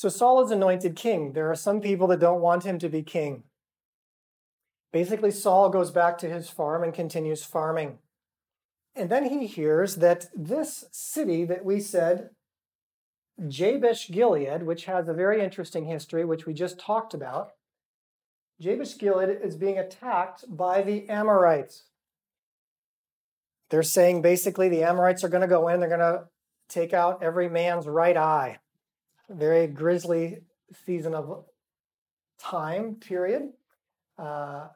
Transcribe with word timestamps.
So 0.00 0.08
Saul 0.08 0.42
is 0.42 0.50
anointed 0.50 0.96
king. 0.96 1.34
There 1.34 1.50
are 1.50 1.54
some 1.54 1.82
people 1.82 2.06
that 2.06 2.20
don't 2.20 2.40
want 2.40 2.64
him 2.64 2.78
to 2.78 2.88
be 2.88 3.02
king. 3.02 3.42
Basically, 4.94 5.30
Saul 5.30 5.68
goes 5.68 5.90
back 5.90 6.16
to 6.18 6.26
his 6.30 6.48
farm 6.48 6.82
and 6.82 6.94
continues 6.94 7.44
farming. 7.44 7.98
And 8.96 9.10
then 9.10 9.28
he 9.28 9.46
hears 9.46 9.96
that 9.96 10.28
this 10.34 10.86
city 10.90 11.44
that 11.44 11.66
we 11.66 11.80
said, 11.80 12.30
Jabesh 13.46 14.10
Gilead, 14.10 14.62
which 14.62 14.86
has 14.86 15.06
a 15.06 15.12
very 15.12 15.44
interesting 15.44 15.84
history, 15.84 16.24
which 16.24 16.46
we 16.46 16.54
just 16.54 16.80
talked 16.80 17.12
about, 17.12 17.50
Jabesh 18.58 18.96
Gilead 18.96 19.28
is 19.28 19.54
being 19.54 19.78
attacked 19.78 20.46
by 20.48 20.80
the 20.80 21.10
Amorites. 21.10 21.84
They're 23.68 23.82
saying 23.82 24.22
basically 24.22 24.70
the 24.70 24.82
Amorites 24.82 25.24
are 25.24 25.28
going 25.28 25.42
to 25.42 25.46
go 25.46 25.68
in, 25.68 25.78
they're 25.78 25.90
going 25.90 26.00
to 26.00 26.24
take 26.70 26.94
out 26.94 27.22
every 27.22 27.50
man's 27.50 27.86
right 27.86 28.16
eye. 28.16 28.60
Very 29.30 29.68
grisly 29.68 30.38
season 30.84 31.14
of 31.14 31.44
time 32.38 32.96
period. 32.96 33.50
Uh, 34.18 34.68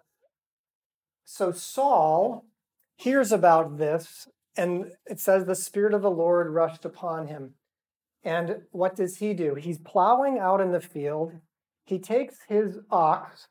so 1.24 1.50
Saul 1.52 2.44
hears 2.96 3.32
about 3.32 3.78
this, 3.78 4.28
and 4.56 4.92
it 5.06 5.18
says 5.18 5.44
the 5.44 5.54
Spirit 5.54 5.92
of 5.92 6.02
the 6.02 6.10
Lord 6.10 6.50
rushed 6.50 6.84
upon 6.84 7.26
him. 7.26 7.54
And 8.22 8.62
what 8.70 8.96
does 8.96 9.16
he 9.16 9.34
do? 9.34 9.54
He's 9.54 9.78
plowing 9.78 10.38
out 10.38 10.60
in 10.60 10.72
the 10.72 10.80
field. 10.80 11.32
He 11.84 11.98
takes 11.98 12.36
his 12.48 12.78
ox, 12.90 13.48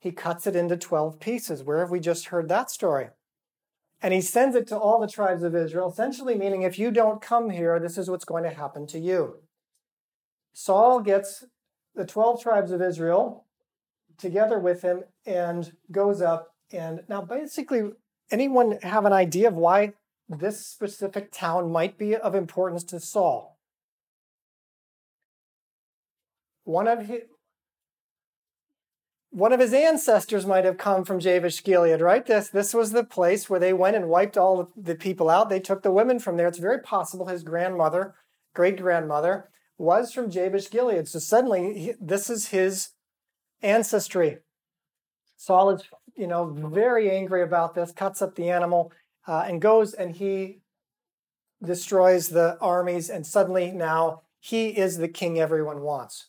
he 0.00 0.10
cuts 0.10 0.48
it 0.48 0.56
into 0.56 0.76
12 0.76 1.20
pieces. 1.20 1.62
Where 1.62 1.78
have 1.78 1.90
we 1.90 2.00
just 2.00 2.26
heard 2.26 2.48
that 2.48 2.70
story? 2.70 3.10
And 4.00 4.12
he 4.12 4.20
sends 4.20 4.56
it 4.56 4.66
to 4.68 4.76
all 4.76 4.98
the 4.98 5.06
tribes 5.06 5.44
of 5.44 5.54
Israel, 5.54 5.92
essentially 5.92 6.34
meaning 6.34 6.62
if 6.62 6.76
you 6.76 6.90
don't 6.90 7.22
come 7.22 7.50
here, 7.50 7.78
this 7.78 7.96
is 7.96 8.10
what's 8.10 8.24
going 8.24 8.42
to 8.42 8.50
happen 8.50 8.88
to 8.88 8.98
you. 8.98 9.36
Saul 10.52 11.00
gets 11.00 11.44
the 11.94 12.06
12 12.06 12.42
tribes 12.42 12.70
of 12.70 12.82
Israel 12.82 13.46
together 14.18 14.58
with 14.58 14.82
him 14.82 15.04
and 15.26 15.72
goes 15.90 16.20
up. 16.20 16.48
And 16.72 17.02
now, 17.08 17.22
basically, 17.22 17.90
anyone 18.30 18.78
have 18.82 19.04
an 19.04 19.12
idea 19.12 19.48
of 19.48 19.54
why 19.54 19.92
this 20.28 20.66
specific 20.66 21.32
town 21.32 21.70
might 21.70 21.98
be 21.98 22.16
of 22.16 22.34
importance 22.34 22.84
to 22.84 23.00
Saul? 23.00 23.58
One 26.64 26.86
of 26.86 27.06
his, 27.06 27.22
one 29.30 29.52
of 29.52 29.60
his 29.60 29.72
ancestors 29.72 30.46
might 30.46 30.64
have 30.64 30.78
come 30.78 31.04
from 31.04 31.18
Jabesh 31.18 31.64
Gilead, 31.64 32.00
right? 32.00 32.24
This, 32.24 32.50
this 32.50 32.74
was 32.74 32.92
the 32.92 33.04
place 33.04 33.48
where 33.48 33.60
they 33.60 33.72
went 33.72 33.96
and 33.96 34.08
wiped 34.08 34.36
all 34.36 34.70
the 34.76 34.94
people 34.94 35.28
out. 35.28 35.48
They 35.48 35.60
took 35.60 35.82
the 35.82 35.90
women 35.90 36.18
from 36.18 36.36
there. 36.36 36.46
It's 36.46 36.58
very 36.58 36.80
possible 36.80 37.26
his 37.26 37.42
grandmother, 37.42 38.14
great 38.54 38.80
grandmother, 38.80 39.48
was 39.82 40.12
from 40.12 40.30
Jabesh 40.30 40.70
Gilead. 40.70 41.08
So 41.08 41.18
suddenly, 41.18 41.78
he, 41.78 41.92
this 42.00 42.30
is 42.30 42.48
his 42.48 42.90
ancestry. 43.62 44.38
Saul 45.36 45.70
is 45.70 45.82
you 46.14 46.26
know, 46.26 46.44
very 46.46 47.10
angry 47.10 47.42
about 47.42 47.74
this, 47.74 47.90
cuts 47.90 48.22
up 48.22 48.36
the 48.36 48.50
animal, 48.50 48.92
uh, 49.26 49.44
and 49.46 49.60
goes 49.60 49.92
and 49.92 50.14
he 50.14 50.60
destroys 51.62 52.28
the 52.28 52.58
armies, 52.60 53.08
and 53.08 53.26
suddenly 53.26 53.70
now 53.70 54.22
he 54.40 54.68
is 54.68 54.98
the 54.98 55.08
king 55.08 55.38
everyone 55.38 55.80
wants. 55.80 56.28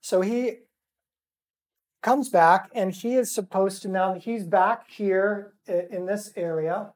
So 0.00 0.20
he 0.20 0.58
comes 2.02 2.28
back, 2.28 2.68
and 2.74 2.92
he 2.92 3.14
is 3.14 3.32
supposed 3.32 3.82
to 3.82 3.88
now, 3.88 4.14
he's 4.14 4.44
back 4.44 4.90
here 4.90 5.54
in 5.66 6.06
this 6.06 6.32
area. 6.36 6.92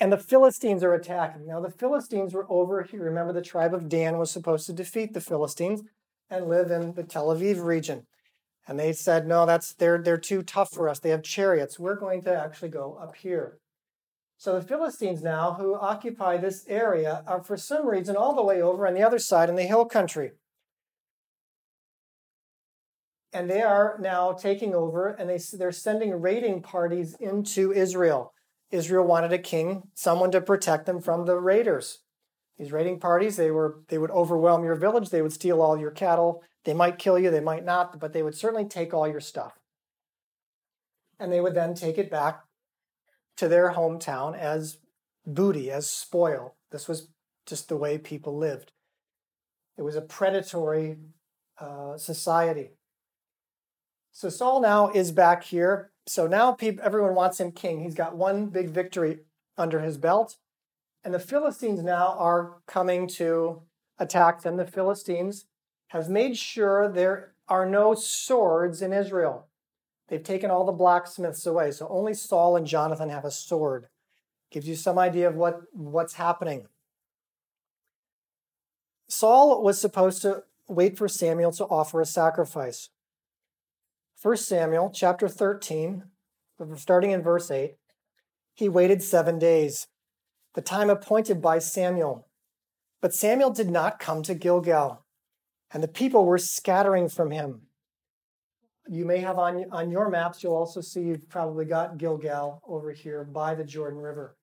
And 0.00 0.10
the 0.10 0.16
Philistines 0.16 0.82
are 0.82 0.94
attacking. 0.94 1.46
Now, 1.46 1.60
the 1.60 1.70
Philistines 1.70 2.32
were 2.32 2.46
over 2.48 2.82
here. 2.82 3.04
Remember, 3.04 3.34
the 3.34 3.42
tribe 3.42 3.74
of 3.74 3.88
Dan 3.88 4.16
was 4.16 4.30
supposed 4.30 4.64
to 4.66 4.72
defeat 4.72 5.12
the 5.12 5.20
Philistines 5.20 5.82
and 6.30 6.48
live 6.48 6.70
in 6.70 6.94
the 6.94 7.02
Tel 7.02 7.26
Aviv 7.26 7.62
region. 7.62 8.06
And 8.66 8.80
they 8.80 8.94
said, 8.94 9.26
no, 9.26 9.44
that's 9.44 9.74
they're 9.74 9.98
they're 9.98 10.16
too 10.16 10.42
tough 10.42 10.70
for 10.72 10.88
us. 10.88 11.00
They 11.00 11.10
have 11.10 11.22
chariots. 11.22 11.78
We're 11.78 11.96
going 11.96 12.22
to 12.22 12.34
actually 12.34 12.70
go 12.70 12.98
up 13.00 13.16
here. 13.16 13.58
So 14.38 14.58
the 14.58 14.66
Philistines 14.66 15.22
now, 15.22 15.54
who 15.54 15.74
occupy 15.74 16.38
this 16.38 16.64
area, 16.66 17.22
are 17.26 17.42
for 17.42 17.58
some 17.58 17.86
reason 17.86 18.16
all 18.16 18.34
the 18.34 18.42
way 18.42 18.62
over 18.62 18.86
on 18.86 18.94
the 18.94 19.02
other 19.02 19.18
side 19.18 19.50
in 19.50 19.56
the 19.56 19.64
hill 19.64 19.84
country. 19.84 20.32
And 23.34 23.50
they 23.50 23.60
are 23.60 23.98
now 24.00 24.32
taking 24.32 24.74
over 24.74 25.08
and 25.08 25.28
they, 25.28 25.38
they're 25.58 25.72
sending 25.72 26.20
raiding 26.20 26.62
parties 26.62 27.14
into 27.20 27.70
Israel. 27.72 28.32
Israel 28.70 29.04
wanted 29.04 29.32
a 29.32 29.38
king, 29.38 29.88
someone 29.94 30.30
to 30.30 30.40
protect 30.40 30.86
them 30.86 31.00
from 31.00 31.26
the 31.26 31.36
raiders. 31.36 31.98
These 32.58 32.72
raiding 32.72 33.00
parties, 33.00 33.36
they 33.36 33.50
were 33.50 33.80
they 33.88 33.98
would 33.98 34.10
overwhelm 34.10 34.64
your 34.64 34.74
village, 34.74 35.10
they 35.10 35.22
would 35.22 35.32
steal 35.32 35.62
all 35.62 35.78
your 35.78 35.90
cattle, 35.90 36.42
they 36.64 36.74
might 36.74 36.98
kill 36.98 37.18
you, 37.18 37.30
they 37.30 37.40
might 37.40 37.64
not, 37.64 37.98
but 37.98 38.12
they 38.12 38.22
would 38.22 38.34
certainly 38.34 38.66
take 38.66 38.92
all 38.92 39.08
your 39.08 39.20
stuff. 39.20 39.58
And 41.18 41.32
they 41.32 41.40
would 41.40 41.54
then 41.54 41.74
take 41.74 41.98
it 41.98 42.10
back 42.10 42.44
to 43.36 43.48
their 43.48 43.72
hometown 43.72 44.36
as 44.36 44.78
booty, 45.26 45.70
as 45.70 45.90
spoil. 45.90 46.56
This 46.70 46.86
was 46.86 47.08
just 47.46 47.68
the 47.68 47.76
way 47.76 47.98
people 47.98 48.36
lived. 48.36 48.72
It 49.76 49.82
was 49.82 49.96
a 49.96 50.02
predatory 50.02 50.98
uh, 51.58 51.96
society. 51.96 52.70
So 54.12 54.28
Saul 54.28 54.60
now 54.60 54.90
is 54.90 55.12
back 55.12 55.44
here. 55.44 55.89
So 56.06 56.26
now 56.26 56.52
people, 56.52 56.84
everyone 56.84 57.14
wants 57.14 57.40
him 57.40 57.52
king. 57.52 57.80
He's 57.80 57.94
got 57.94 58.16
one 58.16 58.46
big 58.46 58.70
victory 58.70 59.20
under 59.56 59.80
his 59.80 59.98
belt. 59.98 60.36
And 61.04 61.14
the 61.14 61.18
Philistines 61.18 61.82
now 61.82 62.14
are 62.18 62.56
coming 62.66 63.06
to 63.08 63.62
attack 63.98 64.42
them. 64.42 64.56
The 64.56 64.66
Philistines 64.66 65.46
have 65.88 66.08
made 66.08 66.36
sure 66.36 66.88
there 66.88 67.34
are 67.48 67.66
no 67.66 67.94
swords 67.94 68.82
in 68.82 68.92
Israel. 68.92 69.46
They've 70.08 70.22
taken 70.22 70.50
all 70.50 70.64
the 70.64 70.72
blacksmiths 70.72 71.46
away, 71.46 71.70
so 71.70 71.86
only 71.88 72.14
Saul 72.14 72.56
and 72.56 72.66
Jonathan 72.66 73.10
have 73.10 73.24
a 73.24 73.30
sword. 73.30 73.86
Gives 74.50 74.68
you 74.68 74.74
some 74.74 74.98
idea 74.98 75.28
of 75.28 75.36
what, 75.36 75.62
what's 75.72 76.14
happening. 76.14 76.66
Saul 79.08 79.62
was 79.62 79.80
supposed 79.80 80.22
to 80.22 80.44
wait 80.66 80.98
for 80.98 81.08
Samuel 81.08 81.52
to 81.52 81.64
offer 81.64 82.00
a 82.00 82.06
sacrifice. 82.06 82.88
1 84.22 84.36
Samuel 84.36 84.90
chapter 84.92 85.28
13, 85.28 86.04
starting 86.76 87.10
in 87.10 87.22
verse 87.22 87.50
8, 87.50 87.76
he 88.52 88.68
waited 88.68 89.02
seven 89.02 89.38
days, 89.38 89.86
the 90.54 90.60
time 90.60 90.90
appointed 90.90 91.40
by 91.40 91.58
Samuel. 91.58 92.28
But 93.00 93.14
Samuel 93.14 93.50
did 93.50 93.70
not 93.70 93.98
come 93.98 94.22
to 94.24 94.34
Gilgal 94.34 95.04
and 95.72 95.82
the 95.82 95.88
people 95.88 96.26
were 96.26 96.38
scattering 96.38 97.08
from 97.08 97.30
him. 97.30 97.62
You 98.88 99.04
may 99.04 99.18
have 99.18 99.38
on, 99.38 99.64
on 99.70 99.90
your 99.90 100.10
maps, 100.10 100.42
you'll 100.42 100.56
also 100.56 100.80
see 100.80 101.00
you've 101.00 101.28
probably 101.28 101.64
got 101.64 101.96
Gilgal 101.96 102.60
over 102.66 102.92
here 102.92 103.24
by 103.24 103.54
the 103.54 103.64
Jordan 103.64 104.00
River. 104.00 104.36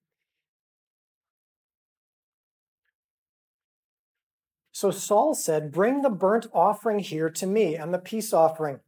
So 4.71 4.89
Saul 4.89 5.33
said, 5.33 5.71
Bring 5.71 6.01
the 6.01 6.09
burnt 6.09 6.47
offering 6.53 6.99
here 6.99 7.29
to 7.29 7.45
me 7.45 7.75
and 7.75 7.93
the 7.93 7.99
peace 7.99 8.31
offering. 8.31 8.79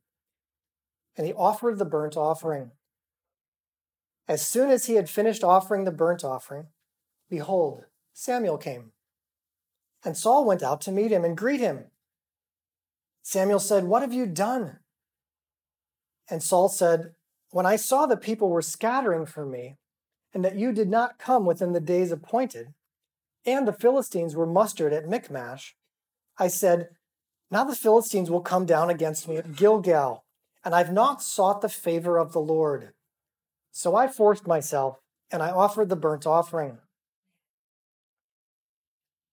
And 1.20 1.28
he 1.28 1.34
offered 1.34 1.78
the 1.78 1.86
burnt 1.86 2.16
offering. 2.16 2.72
As 4.30 4.48
soon 4.48 4.70
as 4.70 4.86
he 4.86 4.94
had 4.94 5.10
finished 5.10 5.44
offering 5.44 5.84
the 5.84 5.92
burnt 5.92 6.24
offering, 6.24 6.68
behold, 7.30 7.84
Samuel 8.14 8.58
came. 8.58 8.94
And 10.06 10.16
Saul 10.16 10.46
went 10.46 10.64
out 10.64 10.80
to 10.80 10.94
meet 10.94 11.12
him 11.12 11.26
and 11.26 11.36
greet 11.36 11.60
him. 11.60 11.88
Samuel 13.22 13.60
said, 13.60 13.84
What 13.84 14.02
have 14.02 14.14
you 14.14 14.28
done? 14.28 14.80
And 16.30 16.42
Saul 16.42 16.70
said, 16.70 17.16
When 17.50 17.66
I 17.66 17.76
saw 17.76 18.06
the 18.06 18.16
people 18.16 18.50
were 18.50 18.62
scattering 18.62 19.26
from 19.26 19.52
me, 19.52 19.76
and 20.34 20.46
that 20.46 20.56
you 20.56 20.72
did 20.72 20.88
not 20.88 21.20
come 21.20 21.46
within 21.46 21.74
the 21.74 21.82
days 21.82 22.14
appointed, 22.14 22.68
and 23.46 23.68
the 23.68 23.74
Philistines 23.74 24.38
were 24.38 24.48
mustered 24.48 24.94
at 24.94 25.10
Michmash, 25.10 25.76
I 26.38 26.48
said, 26.48 26.92
Now 27.52 27.66
the 27.66 27.76
Philistines 27.76 28.32
will 28.32 28.40
come 28.40 28.66
down 28.66 28.90
against 28.90 29.28
me 29.28 29.36
at 29.36 29.58
Gilgal, 29.58 30.24
and 30.64 30.76
I've 30.76 30.92
not 30.92 31.22
sought 31.22 31.62
the 31.62 31.70
favor 31.70 32.18
of 32.18 32.34
the 32.34 32.42
Lord. 32.42 32.94
So 33.72 33.96
I 33.96 34.08
forced 34.08 34.48
myself, 34.48 35.00
and 35.32 35.42
I 35.42 35.52
offered 35.52 35.90
the 35.90 35.96
burnt 35.96 36.26
offering. 36.26 36.80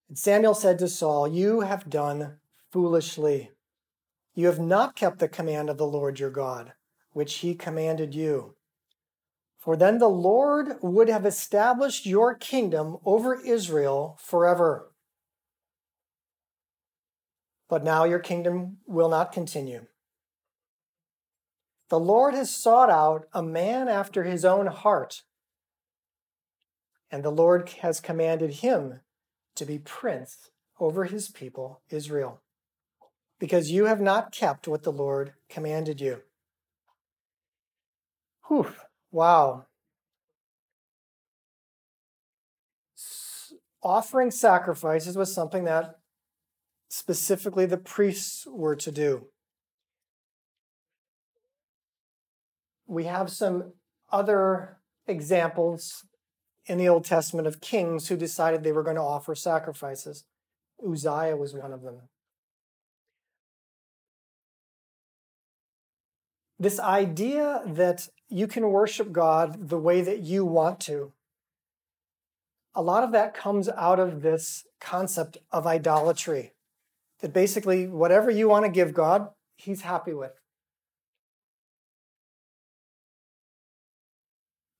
And 0.07 0.17
Samuel 0.17 0.53
said 0.53 0.79
to 0.79 0.87
Saul, 0.87 1.27
You 1.27 1.61
have 1.61 1.89
done 1.89 2.37
foolishly. 2.71 3.51
You 4.33 4.45
have 4.47 4.59
not 4.59 4.95
kept 4.95 5.19
the 5.19 5.27
command 5.27 5.69
of 5.69 5.77
the 5.77 5.87
Lord 5.87 6.19
your 6.19 6.29
God, 6.29 6.73
which 7.11 7.35
he 7.35 7.55
commanded 7.55 8.13
you. 8.13 8.55
For 9.57 9.75
then 9.75 9.97
the 9.97 10.07
Lord 10.07 10.77
would 10.81 11.09
have 11.09 11.25
established 11.25 12.05
your 12.05 12.35
kingdom 12.35 12.97
over 13.03 13.35
Israel 13.35 14.17
forever. 14.21 14.91
But 17.67 17.83
now 17.83 18.05
your 18.05 18.19
kingdom 18.19 18.77
will 18.85 19.09
not 19.09 19.33
continue. 19.33 19.87
The 21.89 21.99
Lord 21.99 22.33
has 22.33 22.53
sought 22.53 22.89
out 22.89 23.27
a 23.33 23.41
man 23.41 23.87
after 23.87 24.23
his 24.23 24.43
own 24.43 24.67
heart, 24.67 25.23
and 27.09 27.23
the 27.23 27.29
Lord 27.29 27.69
has 27.81 28.01
commanded 28.01 28.55
him 28.55 28.99
to 29.55 29.65
be 29.65 29.79
prince 29.79 30.51
over 30.79 31.05
his 31.05 31.29
people, 31.29 31.81
Israel, 31.89 32.41
because 33.39 33.71
you 33.71 33.85
have 33.85 34.01
not 34.01 34.33
kept 34.33 34.67
what 34.67 34.83
the 34.83 34.91
Lord 34.91 35.33
commanded 35.49 36.01
you. 36.01 36.23
Whew, 38.47 38.73
wow. 39.11 39.65
Offering 43.81 44.31
sacrifices 44.31 45.17
was 45.17 45.33
something 45.33 45.63
that 45.63 45.95
specifically 46.89 47.65
the 47.65 47.77
priests 47.77 48.45
were 48.45 48.75
to 48.75 48.91
do. 48.91 49.27
We 52.87 53.03
have 53.03 53.29
some 53.29 53.73
other 54.11 54.77
examples 55.05 56.05
in 56.65 56.77
the 56.77 56.89
Old 56.89 57.05
Testament 57.05 57.47
of 57.47 57.61
kings 57.61 58.07
who 58.07 58.17
decided 58.17 58.63
they 58.63 58.71
were 58.71 58.83
going 58.83 58.95
to 58.95 59.01
offer 59.01 59.35
sacrifices. 59.35 60.25
Uzziah 60.85 61.35
was 61.35 61.53
one 61.53 61.73
of 61.73 61.81
them. 61.81 62.01
This 66.59 66.79
idea 66.79 67.61
that 67.65 68.09
you 68.29 68.47
can 68.47 68.69
worship 68.71 69.11
God 69.11 69.69
the 69.69 69.77
way 69.77 70.01
that 70.01 70.19
you 70.19 70.43
want 70.43 70.79
to, 70.81 71.13
a 72.73 72.81
lot 72.81 73.03
of 73.03 73.11
that 73.11 73.33
comes 73.33 73.69
out 73.69 73.99
of 73.99 74.21
this 74.21 74.65
concept 74.79 75.37
of 75.51 75.67
idolatry. 75.67 76.53
That 77.19 77.33
basically, 77.33 77.87
whatever 77.87 78.29
you 78.29 78.47
want 78.47 78.65
to 78.65 78.71
give 78.71 78.93
God, 78.93 79.29
He's 79.55 79.81
happy 79.81 80.13
with. 80.13 80.39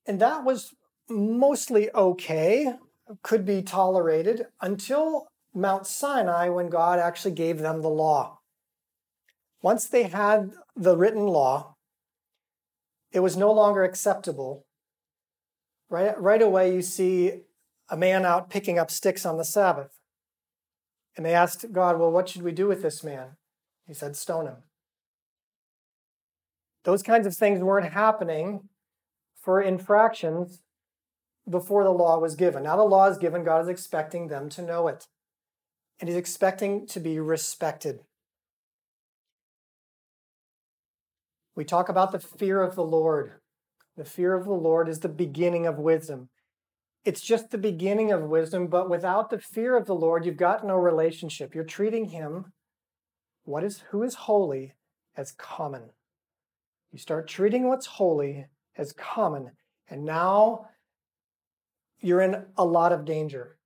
And 0.08 0.22
that 0.22 0.46
was 0.46 0.74
mostly 1.10 1.92
okay, 1.94 2.74
could 3.22 3.46
be 3.46 3.62
tolerated 3.62 4.48
until 4.62 5.28
Mount 5.54 5.86
Sinai 5.86 6.50
when 6.50 6.70
God 6.70 7.00
actually 7.00 7.34
gave 7.34 7.60
them 7.60 7.82
the 7.82 7.90
law. 7.90 8.40
Once 9.62 9.88
they 9.88 10.04
had 10.04 10.52
the 10.76 10.96
written 10.96 11.28
law, 11.28 11.76
it 13.12 13.20
was 13.20 13.36
no 13.36 13.52
longer 13.52 13.84
acceptable. 13.84 14.66
Right, 15.90 16.20
right 16.20 16.42
away, 16.42 16.74
you 16.74 16.82
see 16.82 17.42
a 17.90 17.98
man 17.98 18.26
out 18.26 18.50
picking 18.50 18.78
up 18.78 18.92
sticks 18.92 19.26
on 19.26 19.38
the 19.38 19.46
Sabbath. 19.46 19.98
And 21.16 21.26
they 21.26 21.34
asked 21.34 21.72
God, 21.72 22.00
Well, 22.00 22.12
what 22.12 22.30
should 22.30 22.44
we 22.44 22.52
do 22.52 22.68
with 22.68 22.82
this 22.82 23.04
man? 23.04 23.38
He 23.88 23.94
said, 23.94 24.16
Stone 24.16 24.48
him. 24.48 24.58
Those 26.84 27.02
kinds 27.04 27.26
of 27.26 27.36
things 27.36 27.62
weren't 27.62 27.94
happening 27.94 28.70
for 29.48 29.62
infractions 29.62 30.60
before 31.50 31.86
the 31.86 31.90
law 31.90 32.20
was 32.20 32.36
given. 32.36 32.64
Now 32.64 32.76
the 32.76 32.84
law 32.84 33.08
is 33.08 33.18
given, 33.18 33.46
God 33.46 33.62
is 33.62 33.70
expecting 33.70 34.28
them 34.28 34.50
to 34.50 34.62
know 34.62 34.90
it. 34.90 35.08
And 36.02 36.10
He's 36.10 36.18
expecting 36.18 36.86
to 36.88 37.00
be 37.00 37.18
respected. 37.18 38.02
We 41.56 41.64
talk 41.64 41.88
about 41.88 42.12
the 42.12 42.20
fear 42.20 42.62
of 42.62 42.76
the 42.76 42.84
Lord. 42.84 43.36
The 43.96 44.04
fear 44.04 44.34
of 44.34 44.44
the 44.44 44.52
Lord 44.52 44.90
is 44.90 45.00
the 45.00 45.08
beginning 45.08 45.66
of 45.66 45.80
wisdom. 45.80 46.28
It's 47.06 47.22
just 47.22 47.50
the 47.50 47.58
beginning 47.58 48.12
of 48.12 48.24
wisdom, 48.24 48.68
but 48.68 48.90
without 48.90 49.30
the 49.30 49.40
fear 49.40 49.78
of 49.78 49.86
the 49.86 49.96
Lord, 49.96 50.26
you've 50.26 50.36
got 50.36 50.68
no 50.68 50.76
relationship. 50.76 51.56
You're 51.56 51.64
treating 51.64 52.10
Him, 52.10 52.52
what 53.46 53.64
is 53.64 53.86
who 53.92 54.04
is 54.04 54.16
holy, 54.16 54.74
as 55.16 55.32
common. 55.32 55.84
You 56.92 57.00
start 57.00 57.30
treating 57.30 57.70
what's 57.70 57.86
holy 57.86 58.48
as 58.78 58.94
common, 58.94 59.52
and 59.90 60.06
now 60.06 60.68
you're 62.00 62.22
in 62.22 62.46
a 62.58 62.66
lot 62.66 62.92
of 62.92 63.06
danger. 63.06 63.58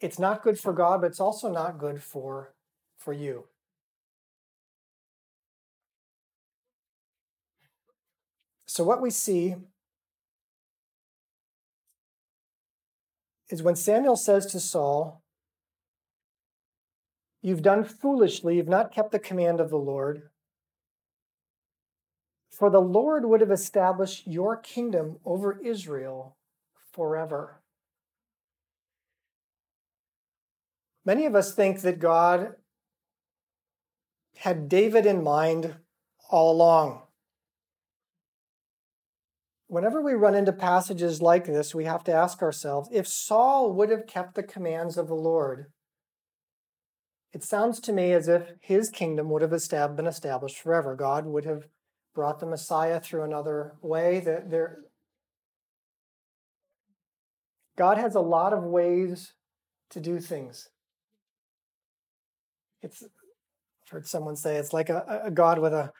It's 0.00 0.18
not 0.18 0.42
good 0.42 0.58
for 0.58 0.72
God, 0.72 1.02
but 1.02 1.08
it's 1.08 1.20
also 1.20 1.52
not 1.52 1.78
good 1.78 2.02
for, 2.02 2.54
for 2.96 3.12
you. 3.12 3.44
So, 8.66 8.84
what 8.84 9.02
we 9.02 9.10
see 9.10 9.56
is 13.50 13.62
when 13.62 13.76
Samuel 13.76 14.16
says 14.16 14.46
to 14.46 14.60
Saul, 14.60 15.22
You've 17.42 17.62
done 17.62 17.84
foolishly, 17.84 18.56
you've 18.56 18.68
not 18.68 18.92
kept 18.92 19.12
the 19.12 19.18
command 19.18 19.60
of 19.60 19.70
the 19.70 19.78
Lord. 19.78 20.29
For 22.60 22.68
the 22.68 22.78
Lord 22.78 23.24
would 23.24 23.40
have 23.40 23.50
established 23.50 24.26
your 24.26 24.54
kingdom 24.54 25.16
over 25.24 25.58
Israel 25.64 26.36
forever. 26.92 27.62
Many 31.06 31.24
of 31.24 31.34
us 31.34 31.54
think 31.54 31.80
that 31.80 31.98
God 31.98 32.56
had 34.36 34.68
David 34.68 35.06
in 35.06 35.24
mind 35.24 35.76
all 36.28 36.52
along. 36.52 37.04
Whenever 39.66 40.02
we 40.02 40.12
run 40.12 40.34
into 40.34 40.52
passages 40.52 41.22
like 41.22 41.46
this, 41.46 41.74
we 41.74 41.86
have 41.86 42.04
to 42.04 42.12
ask 42.12 42.42
ourselves 42.42 42.90
if 42.92 43.08
Saul 43.08 43.72
would 43.72 43.88
have 43.88 44.06
kept 44.06 44.34
the 44.34 44.42
commands 44.42 44.98
of 44.98 45.08
the 45.08 45.14
Lord, 45.14 45.72
it 47.32 47.42
sounds 47.42 47.80
to 47.80 47.92
me 47.94 48.12
as 48.12 48.28
if 48.28 48.50
his 48.60 48.90
kingdom 48.90 49.30
would 49.30 49.40
have 49.40 49.96
been 49.96 50.06
established 50.06 50.58
forever. 50.58 50.94
God 50.94 51.24
would 51.24 51.46
have 51.46 51.64
brought 52.14 52.40
the 52.40 52.46
Messiah 52.46 53.00
through 53.00 53.22
another 53.22 53.74
way. 53.82 54.20
That 54.20 54.50
There, 54.50 54.78
God 57.76 57.98
has 57.98 58.14
a 58.14 58.20
lot 58.20 58.52
of 58.52 58.64
ways 58.64 59.32
to 59.90 60.00
do 60.00 60.20
things. 60.20 60.68
It's 62.82 63.02
I've 63.02 63.90
heard 63.90 64.06
someone 64.06 64.36
say 64.36 64.56
it's 64.56 64.72
like 64.72 64.88
a, 64.88 65.22
a 65.24 65.30
God 65.30 65.58
with 65.58 65.72
a 65.72 65.92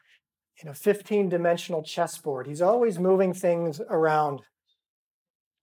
you 0.61 0.67
know 0.67 0.73
15 0.73 1.29
dimensional 1.29 1.83
chessboard. 1.83 2.47
He's 2.47 2.61
always 2.61 2.99
moving 2.99 3.33
things 3.33 3.81
around. 3.89 4.41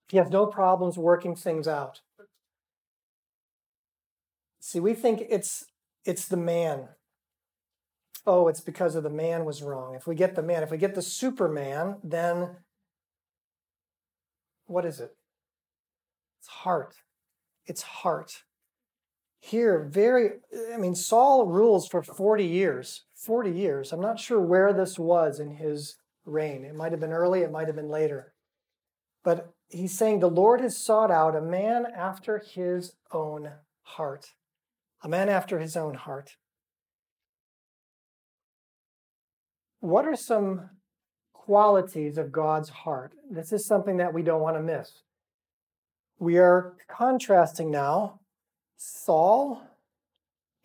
He 0.08 0.16
has 0.16 0.30
no 0.30 0.46
problems 0.46 0.96
working 0.96 1.36
things 1.36 1.68
out. 1.68 2.00
See, 4.60 4.80
we 4.80 4.94
think 4.94 5.22
it's 5.28 5.64
it's 6.04 6.26
the 6.26 6.36
man. 6.36 6.88
Oh, 8.30 8.46
it's 8.46 8.60
because 8.60 8.94
of 8.94 9.04
the 9.04 9.08
man 9.08 9.46
was 9.46 9.62
wrong. 9.62 9.94
If 9.94 10.06
we 10.06 10.14
get 10.14 10.34
the 10.34 10.42
man, 10.42 10.62
if 10.62 10.70
we 10.70 10.76
get 10.76 10.94
the 10.94 11.00
Superman, 11.00 11.96
then 12.04 12.56
what 14.66 14.84
is 14.84 15.00
it? 15.00 15.16
It's 16.38 16.48
heart. 16.48 16.94
It's 17.64 17.80
heart. 17.80 18.42
Here, 19.40 19.88
very, 19.90 20.40
I 20.74 20.76
mean, 20.76 20.94
Saul 20.94 21.46
rules 21.46 21.88
for 21.88 22.02
40 22.02 22.44
years. 22.44 23.06
40 23.14 23.50
years. 23.50 23.94
I'm 23.94 24.00
not 24.02 24.20
sure 24.20 24.42
where 24.42 24.74
this 24.74 24.98
was 24.98 25.40
in 25.40 25.52
his 25.52 25.96
reign. 26.26 26.66
It 26.66 26.74
might 26.74 26.92
have 26.92 27.00
been 27.00 27.12
early, 27.12 27.40
it 27.40 27.50
might 27.50 27.66
have 27.66 27.76
been 27.76 27.88
later. 27.88 28.34
But 29.24 29.54
he's 29.70 29.96
saying 29.96 30.20
the 30.20 30.28
Lord 30.28 30.60
has 30.60 30.76
sought 30.76 31.10
out 31.10 31.34
a 31.34 31.40
man 31.40 31.86
after 31.96 32.42
his 32.44 32.92
own 33.10 33.52
heart. 33.84 34.34
A 35.02 35.08
man 35.08 35.30
after 35.30 35.60
his 35.60 35.78
own 35.78 35.94
heart. 35.94 36.36
What 39.80 40.06
are 40.06 40.16
some 40.16 40.70
qualities 41.32 42.18
of 42.18 42.32
God's 42.32 42.68
heart? 42.68 43.12
This 43.30 43.52
is 43.52 43.66
something 43.66 43.96
that 43.98 44.12
we 44.12 44.22
don't 44.22 44.40
want 44.40 44.56
to 44.56 44.62
miss. 44.62 45.02
We 46.18 46.38
are 46.38 46.74
contrasting 46.88 47.70
now 47.70 48.20
Saul 48.76 49.62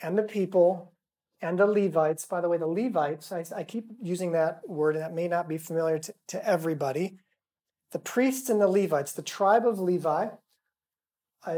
and 0.02 0.18
the 0.18 0.24
people 0.24 0.94
and 1.42 1.60
the 1.60 1.68
Levites. 1.68 2.26
By 2.26 2.42
the 2.42 2.50
way, 2.50 2.58
the 2.58 2.68
Levites, 2.68 3.32
I, 3.32 3.46
I 3.56 3.64
keep 3.64 3.86
using 4.02 4.32
that 4.32 4.62
word, 4.68 4.96
and 4.96 5.04
that 5.04 5.14
may 5.14 5.28
not 5.28 5.48
be 5.48 5.58
familiar 5.58 6.00
to, 6.00 6.14
to 6.28 6.48
everybody. 6.48 7.18
The 7.92 8.00
priests 8.00 8.50
and 8.50 8.60
the 8.60 8.68
Levites, 8.68 9.12
the 9.12 9.22
tribe 9.22 9.68
of 9.68 9.80
Levi, 9.80 10.30
uh, 11.46 11.56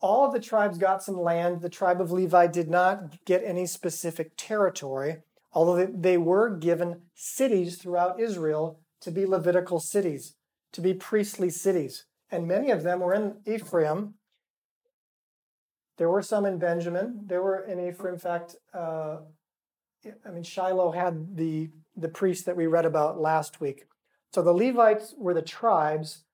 all 0.00 0.26
of 0.26 0.32
the 0.32 0.40
tribes 0.40 0.78
got 0.78 1.02
some 1.02 1.20
land. 1.20 1.62
The 1.62 1.68
tribe 1.68 2.00
of 2.00 2.12
Levi 2.12 2.46
did 2.48 2.68
not 2.68 3.24
get 3.24 3.42
any 3.44 3.66
specific 3.66 4.32
territory, 4.36 5.18
although 5.52 5.86
they 5.86 6.16
were 6.16 6.56
given 6.56 7.02
cities 7.14 7.76
throughout 7.76 8.20
Israel 8.20 8.80
to 9.00 9.10
be 9.10 9.26
Levitical 9.26 9.80
cities, 9.80 10.34
to 10.72 10.80
be 10.80 10.94
priestly 10.94 11.50
cities 11.50 12.06
and 12.32 12.48
many 12.48 12.70
of 12.70 12.82
them 12.82 13.00
were 13.00 13.12
in 13.12 13.36
Ephraim. 13.46 14.14
There 15.98 16.08
were 16.08 16.22
some 16.22 16.46
in 16.46 16.58
Benjamin. 16.58 17.20
There 17.26 17.42
were 17.42 17.62
in 17.62 17.78
Ephraim. 17.78 18.14
In 18.14 18.20
fact, 18.20 18.56
uh, 18.74 19.18
I 20.26 20.30
mean, 20.30 20.42
Shiloh 20.42 20.92
had 20.92 21.36
the, 21.36 21.70
the 21.94 22.08
priest 22.08 22.46
that 22.46 22.56
we 22.56 22.66
read 22.66 22.86
about 22.86 23.20
last 23.20 23.60
week. 23.60 23.84
So 24.32 24.42
the 24.42 24.54
Levites 24.54 25.14
were 25.18 25.34
the 25.34 25.42
tribes. 25.42 26.24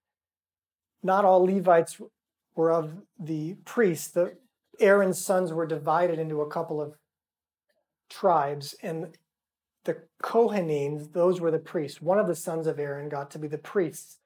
Not 1.02 1.24
all 1.24 1.44
Levites 1.44 2.00
were 2.54 2.72
of 2.72 3.02
the 3.18 3.54
priests. 3.64 4.06
The 4.06 4.36
Aaron's 4.78 5.22
sons 5.22 5.52
were 5.52 5.66
divided 5.66 6.20
into 6.20 6.40
a 6.40 6.48
couple 6.50 6.80
of 6.80 6.94
tribes, 8.08 8.74
and 8.82 9.16
the 9.84 9.98
Kohanim, 10.22 11.12
those 11.12 11.40
were 11.40 11.50
the 11.50 11.58
priests. 11.58 12.02
One 12.02 12.18
of 12.18 12.26
the 12.26 12.36
sons 12.36 12.66
of 12.66 12.78
Aaron 12.78 13.08
got 13.08 13.30
to 13.32 13.38
be 13.38 13.48
the 13.48 13.58
priests. 13.58 14.18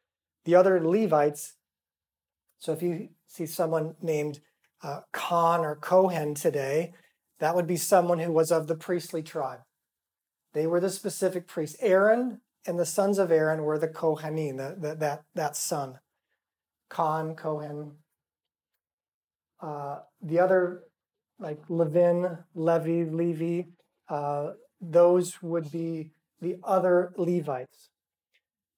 The 0.44 0.54
other 0.54 0.80
Levites 0.84 1.54
so 2.62 2.70
if 2.70 2.80
you 2.80 3.08
see 3.26 3.46
someone 3.46 3.96
named 4.00 4.38
uh, 4.84 5.00
Khan 5.10 5.64
or 5.64 5.74
Kohen 5.74 6.36
today, 6.36 6.92
that 7.40 7.56
would 7.56 7.66
be 7.66 7.76
someone 7.76 8.20
who 8.20 8.30
was 8.30 8.52
of 8.52 8.68
the 8.68 8.76
priestly 8.76 9.20
tribe. 9.20 9.62
They 10.54 10.68
were 10.68 10.78
the 10.78 10.88
specific 10.88 11.48
priests. 11.48 11.76
Aaron 11.80 12.40
and 12.64 12.78
the 12.78 12.86
sons 12.86 13.18
of 13.18 13.32
Aaron 13.32 13.64
were 13.64 13.80
the 13.80 13.88
Kohanim, 13.88 14.58
the, 14.58 14.76
the, 14.78 14.94
that, 14.94 15.24
that 15.34 15.56
son. 15.56 15.98
Khan, 16.88 17.34
Kohen. 17.34 17.96
Uh, 19.60 19.98
the 20.22 20.38
other, 20.38 20.84
like 21.38 21.58
Levin, 21.68 22.38
Levi, 22.54 23.10
Levi, 23.10 23.68
uh, 24.08 24.52
those 24.80 25.42
would 25.42 25.70
be 25.70 26.10
the 26.40 26.56
other 26.64 27.12
Levites. 27.16 27.90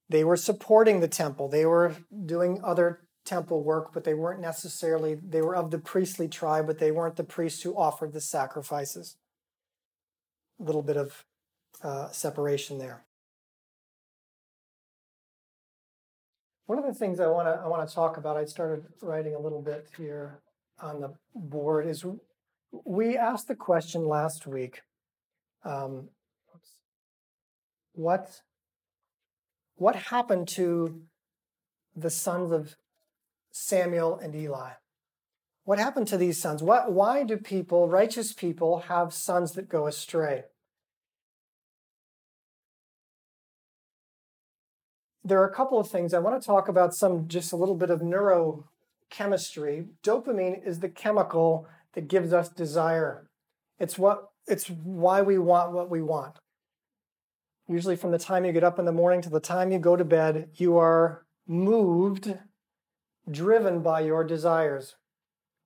They 0.08 0.24
were 0.24 0.36
supporting 0.36 1.00
the 1.00 1.08
temple. 1.08 1.48
They 1.48 1.66
were 1.66 1.96
doing 2.24 2.60
other 2.62 3.00
temple 3.24 3.64
work, 3.64 3.92
but 3.94 4.04
they 4.04 4.14
weren't 4.14 4.40
necessarily, 4.40 5.14
they 5.14 5.40
were 5.40 5.56
of 5.56 5.70
the 5.70 5.78
priestly 5.78 6.28
tribe, 6.28 6.66
but 6.66 6.78
they 6.78 6.90
weren't 6.90 7.16
the 7.16 7.24
priests 7.24 7.62
who 7.62 7.74
offered 7.74 8.12
the 8.12 8.20
sacrifices. 8.20 9.16
A 10.60 10.62
little 10.62 10.82
bit 10.82 10.96
of 10.96 11.24
uh, 11.82 12.10
separation 12.10 12.78
there. 12.78 13.04
One 16.66 16.78
of 16.78 16.84
the 16.84 16.94
things 16.94 17.20
I 17.20 17.26
want 17.26 17.46
to 17.46 17.62
I 17.62 17.66
want 17.66 17.86
to 17.86 17.94
talk 17.94 18.16
about, 18.16 18.36
I 18.36 18.46
started 18.46 18.86
writing 19.02 19.34
a 19.34 19.38
little 19.38 19.60
bit 19.60 19.88
here 19.98 20.40
on 20.80 21.00
the 21.00 21.14
board, 21.34 21.86
is 21.86 22.06
we 22.84 23.16
asked 23.16 23.48
the 23.48 23.54
question 23.54 24.06
last 24.06 24.46
week. 24.46 24.82
Um, 25.64 26.08
what 27.92 28.40
what 29.76 29.96
happened 29.96 30.48
to 30.48 31.02
the 31.96 32.10
sons 32.10 32.50
of 32.50 32.76
Samuel 33.50 34.18
and 34.18 34.34
Eli? 34.34 34.72
What 35.64 35.78
happened 35.78 36.08
to 36.08 36.18
these 36.18 36.40
sons? 36.40 36.62
What, 36.62 36.92
why 36.92 37.24
do 37.24 37.36
people, 37.38 37.88
righteous 37.88 38.32
people, 38.32 38.80
have 38.80 39.14
sons 39.14 39.52
that 39.52 39.68
go 39.68 39.86
astray? 39.86 40.44
There 45.24 45.40
are 45.40 45.48
a 45.48 45.54
couple 45.54 45.80
of 45.80 45.88
things. 45.88 46.12
I 46.12 46.18
want 46.18 46.40
to 46.40 46.46
talk 46.46 46.68
about 46.68 46.94
some, 46.94 47.28
just 47.28 47.52
a 47.52 47.56
little 47.56 47.76
bit 47.76 47.88
of 47.88 48.00
neurochemistry. 48.00 49.86
Dopamine 50.02 50.66
is 50.66 50.80
the 50.80 50.90
chemical 50.90 51.66
that 51.94 52.08
gives 52.08 52.32
us 52.32 52.48
desire. 52.48 53.28
It's 53.78 53.98
what 53.98 54.28
it's 54.46 54.68
why 54.68 55.22
we 55.22 55.38
want 55.38 55.72
what 55.72 55.90
we 55.90 56.02
want. 56.02 56.38
Usually, 57.68 57.96
from 57.96 58.10
the 58.10 58.18
time 58.18 58.44
you 58.44 58.52
get 58.52 58.64
up 58.64 58.78
in 58.78 58.84
the 58.84 58.92
morning 58.92 59.22
to 59.22 59.30
the 59.30 59.40
time 59.40 59.72
you 59.72 59.78
go 59.78 59.96
to 59.96 60.04
bed, 60.04 60.50
you 60.54 60.76
are 60.76 61.24
moved, 61.46 62.38
driven 63.30 63.80
by 63.80 64.00
your 64.00 64.22
desires. 64.22 64.96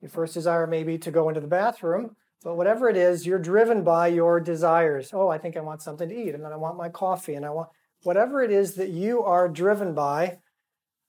Your 0.00 0.11
first 0.11 0.35
desire 0.35 0.66
may 0.66 0.85
be 0.85 0.97
to 0.99 1.11
go 1.11 1.28
into 1.28 1.40
the 1.40 1.49
bathroom, 1.49 2.14
but 2.44 2.56
whatever 2.56 2.88
it 2.88 2.97
is, 2.97 3.26
you're 3.26 3.40
driven 3.40 3.82
by 3.82 4.06
your 4.06 4.38
desires. 4.38 5.11
Oh, 5.12 5.28
I 5.28 5.38
think 5.38 5.56
I 5.56 5.61
want 5.61 5.82
something 5.82 6.08
to 6.08 6.14
eat, 6.14 6.35
and 6.35 6.44
then 6.44 6.52
I 6.52 6.56
want 6.56 6.76
my 6.76 6.88
coffee, 6.88 7.35
and 7.35 7.44
I 7.44 7.50
want 7.50 7.70
whatever 8.04 8.42
it 8.42 8.52
is 8.52 8.75
that 8.75 8.90
you 8.90 9.25
are 9.25 9.49
driven 9.49 9.92
by. 9.92 10.38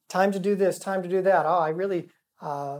Time 0.08 0.32
to 0.32 0.40
do 0.40 0.56
this, 0.56 0.80
time 0.80 1.04
to 1.04 1.10
do 1.10 1.22
that. 1.22 1.46
Oh, 1.46 1.60
I 1.60 1.70
really, 1.70 2.10
uh, 2.42 2.80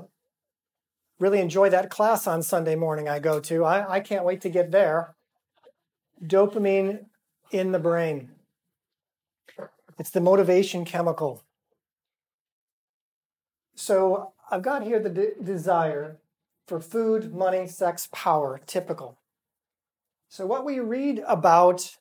really 1.20 1.40
enjoy 1.40 1.70
that 1.70 1.90
class 1.90 2.26
on 2.26 2.42
Sunday 2.42 2.76
morning 2.76 3.08
I 3.08 3.20
go 3.20 3.40
to. 3.42 3.66
I, 3.66 3.96
I 3.96 4.00
can't 4.00 4.26
wait 4.26 4.42
to 4.42 4.50
get 4.50 4.72
there. 4.72 5.16
Dopamine 6.24 7.06
in 7.52 7.72
the 7.72 7.80
brain. 7.80 8.32
It's 9.98 10.10
the 10.10 10.22
motivation 10.22 10.86
chemical. 10.86 11.44
So 13.76 14.34
I've 14.50 14.62
got 14.62 14.84
here 14.84 15.00
the 15.00 15.10
de- 15.10 15.44
desire 15.44 16.18
for 16.68 16.80
food, 16.80 17.34
money, 17.34 17.68
sex, 17.68 18.08
power, 18.12 18.62
typical. 18.66 19.18
So 20.30 20.46
what 20.46 20.64
we 20.64 20.80
read 20.80 21.24
about 21.28 21.98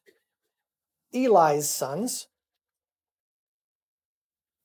Eli's 1.13 1.69
sons 1.69 2.29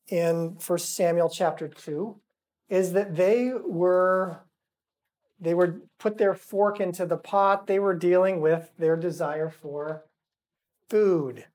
in 0.10 0.57
1 0.65 0.79
Samuel 0.79 1.29
chapter 1.29 1.67
2 1.67 2.19
is 2.70 2.93
that 2.93 3.15
they 3.15 3.51
were 3.53 4.39
they 5.39 5.53
were 5.53 5.82
put 6.00 6.17
their 6.17 6.34
fork 6.34 6.79
into 6.79 7.05
the 7.05 7.17
pot 7.17 7.67
they 7.67 7.79
were 7.79 7.93
dealing 7.93 8.39
with 8.39 8.72
their 8.77 8.96
desire 8.96 9.50
for 9.50 10.05
food. 10.89 11.46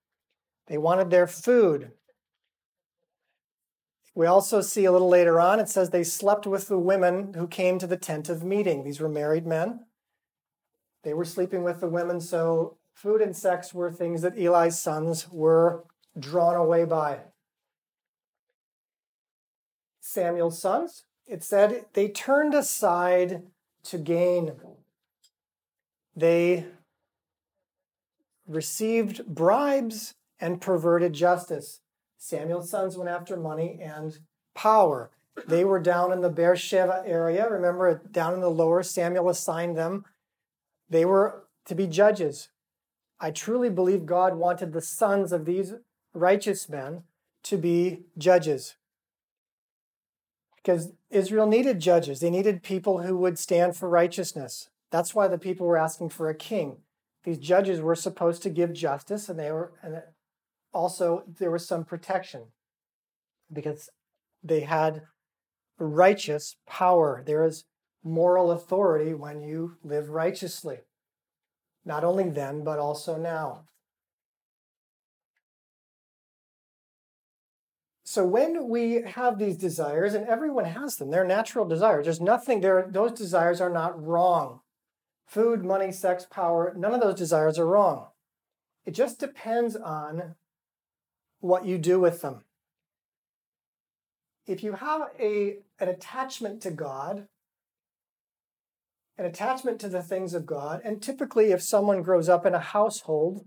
They 0.67 0.77
wanted 0.77 1.11
their 1.11 1.27
food. 1.27 1.93
We 4.15 4.27
also 4.27 4.61
see 4.61 4.85
a 4.85 4.93
little 4.93 5.09
later 5.09 5.41
on, 5.41 5.61
it 5.61 5.69
says 5.69 5.91
they 5.91 6.03
slept 6.03 6.47
with 6.47 6.69
the 6.69 6.79
women 6.79 7.35
who 7.35 7.47
came 7.47 7.79
to 7.79 7.87
the 7.87 7.97
tent 7.97 8.29
of 8.29 8.43
meeting. 8.43 8.83
These 8.83 9.01
were 9.01 9.09
married 9.09 9.47
men. 9.47 9.87
They 11.05 11.15
were 11.15 11.25
sleeping 11.25 11.63
with 11.63 11.81
the 11.81 11.89
women, 11.89 12.21
so 12.21 12.79
food 12.93 13.21
and 13.21 13.37
sex 13.37 13.73
were 13.73 13.93
things 13.93 14.23
that 14.23 14.37
Eli's 14.37 14.79
sons 14.79 15.29
were 15.31 15.85
drawn 16.19 16.57
away 16.57 16.85
by. 16.85 17.21
Samuel's 20.09 20.59
sons, 20.59 21.05
it 21.27 21.45
said 21.45 21.85
they 21.93 22.09
turned 22.09 22.55
aside 22.55 23.43
to 23.85 23.99
gain. 23.99 24.53
They 26.17 26.65
received 28.47 29.27
bribes 29.27 30.15
and 30.41 30.63
perverted 30.63 31.13
justice. 31.13 31.81
Samuel's 32.17 32.71
sons 32.71 32.97
went 32.97 33.11
after 33.11 33.37
money 33.37 33.79
and 33.83 34.19
power. 34.55 35.11
They 35.47 35.63
were 35.63 35.79
down 35.79 36.11
in 36.11 36.23
the 36.23 36.31
Beersheba 36.31 37.03
area. 37.07 37.47
Remember, 37.47 38.01
down 38.11 38.33
in 38.33 38.41
the 38.41 38.51
lower, 38.51 38.83
Samuel 38.83 39.29
assigned 39.29 39.77
them. 39.77 40.07
They 40.89 41.05
were 41.05 41.45
to 41.67 41.75
be 41.75 41.87
judges. 41.87 42.49
I 43.21 43.31
truly 43.31 43.69
believe 43.69 44.07
God 44.07 44.37
wanted 44.37 44.73
the 44.73 44.81
sons 44.81 45.33
of 45.33 45.45
these 45.45 45.75
righteous 46.15 46.67
men 46.67 47.03
to 47.43 47.59
be 47.59 48.05
judges. 48.17 48.77
Because 50.69 50.93
Israel 51.09 51.47
needed 51.47 51.81
judges, 51.81 52.21
they 52.21 52.29
needed 52.29 52.63
people 52.63 53.01
who 53.01 53.17
would 53.17 53.39
stand 53.39 53.75
for 53.75 53.89
righteousness. 53.89 54.69
That's 54.91 55.15
why 55.15 55.27
the 55.27 55.39
people 55.39 55.67
were 55.67 55.79
asking 55.79 56.11
for 56.11 56.29
a 56.29 56.35
king. 56.35 56.83
These 57.25 57.39
judges 57.39 57.81
were 57.81 57.95
supposed 57.95 58.43
to 58.43 58.51
give 58.51 58.75
justice 58.75 59.31
and 59.31 59.39
they 59.39 59.51
were 59.51 59.73
and 59.83 60.03
also 60.75 61.25
there 61.27 61.51
was 61.51 61.67
some 61.67 61.87
protection 61.87 62.49
because 63.51 63.89
they 64.45 64.61
had 64.61 65.05
righteous 65.79 66.57
power. 66.67 67.23
There 67.25 67.47
is 67.47 67.65
moral 68.05 68.51
authority 68.51 69.15
when 69.15 69.41
you 69.41 69.79
live 69.83 70.11
righteously 70.11 70.81
not 71.87 72.05
only 72.05 72.29
then 72.29 72.63
but 72.63 72.79
also 72.79 73.17
now 73.17 73.65
so 78.09 78.25
when 78.25 78.69
we 78.69 79.03
have 79.03 79.39
these 79.39 79.57
desires 79.57 80.15
and 80.15 80.27
everyone 80.27 80.65
has 80.65 80.97
them 80.97 81.11
they're 81.11 81.25
natural 81.25 81.67
desires 81.67 82.05
there's 82.07 82.21
nothing 82.21 82.61
there 82.61 82.89
those 82.91 83.13
desires 83.13 83.61
are 83.61 83.71
not 83.71 84.01
wrong 84.03 84.61
food, 85.29 85.63
money, 85.63 85.93
sex, 85.93 86.27
power, 86.29 86.75
none 86.77 86.95
of 86.95 87.01
those 87.01 87.19
desires 87.19 87.59
are 87.59 87.67
wrong. 87.67 88.09
It 88.85 88.93
just 88.93 89.21
depends 89.21 89.77
on 89.77 90.35
what 91.41 91.67
you 91.67 91.79
do 91.79 92.01
with 92.01 92.23
them. 92.23 92.45
If 94.47 94.65
you 94.65 94.73
have 94.73 95.11
a, 95.21 95.59
an 95.79 95.89
attachment 95.89 96.63
to 96.63 96.71
God, 96.71 97.29
an 99.19 99.27
attachment 99.27 99.79
to 99.81 99.91
the 99.91 100.03
things 100.03 100.33
of 100.33 100.47
God, 100.47 100.81
and 100.83 101.03
typically 101.03 101.53
if 101.53 101.63
someone 101.63 102.03
grows 102.03 102.31
up 102.31 102.47
in 102.47 102.55
a 102.55 102.61
household 102.61 103.45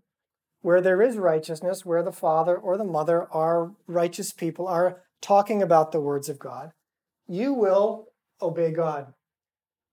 where 0.62 0.82
there 0.82 1.02
is 1.02 1.18
righteousness, 1.18 1.86
where 1.86 2.04
the 2.04 2.12
father 2.12 2.56
or 2.56 2.78
the 2.78 2.84
mother 2.84 3.28
are 3.32 3.72
righteous 3.88 4.32
people, 4.32 4.68
are 4.68 5.02
talking 5.22 5.62
about 5.62 5.92
the 5.92 6.02
words 6.02 6.30
of 6.30 6.40
God, 6.40 6.72
you 7.28 7.54
will 7.54 8.08
obey 8.42 8.72
God. 8.72 9.14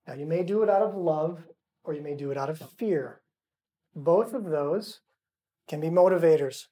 Now, 0.07 0.13
you 0.13 0.25
may 0.25 0.43
do 0.43 0.63
it 0.63 0.69
out 0.69 0.81
of 0.81 0.95
love 0.95 1.43
or 1.83 1.93
you 1.93 2.01
may 2.01 2.15
do 2.15 2.31
it 2.31 2.37
out 2.37 2.49
of 2.49 2.59
fear. 2.77 3.21
Both 3.95 4.33
of 4.33 4.45
those 4.45 4.99
can 5.67 5.79
be 5.79 5.89
motivators. 5.89 6.65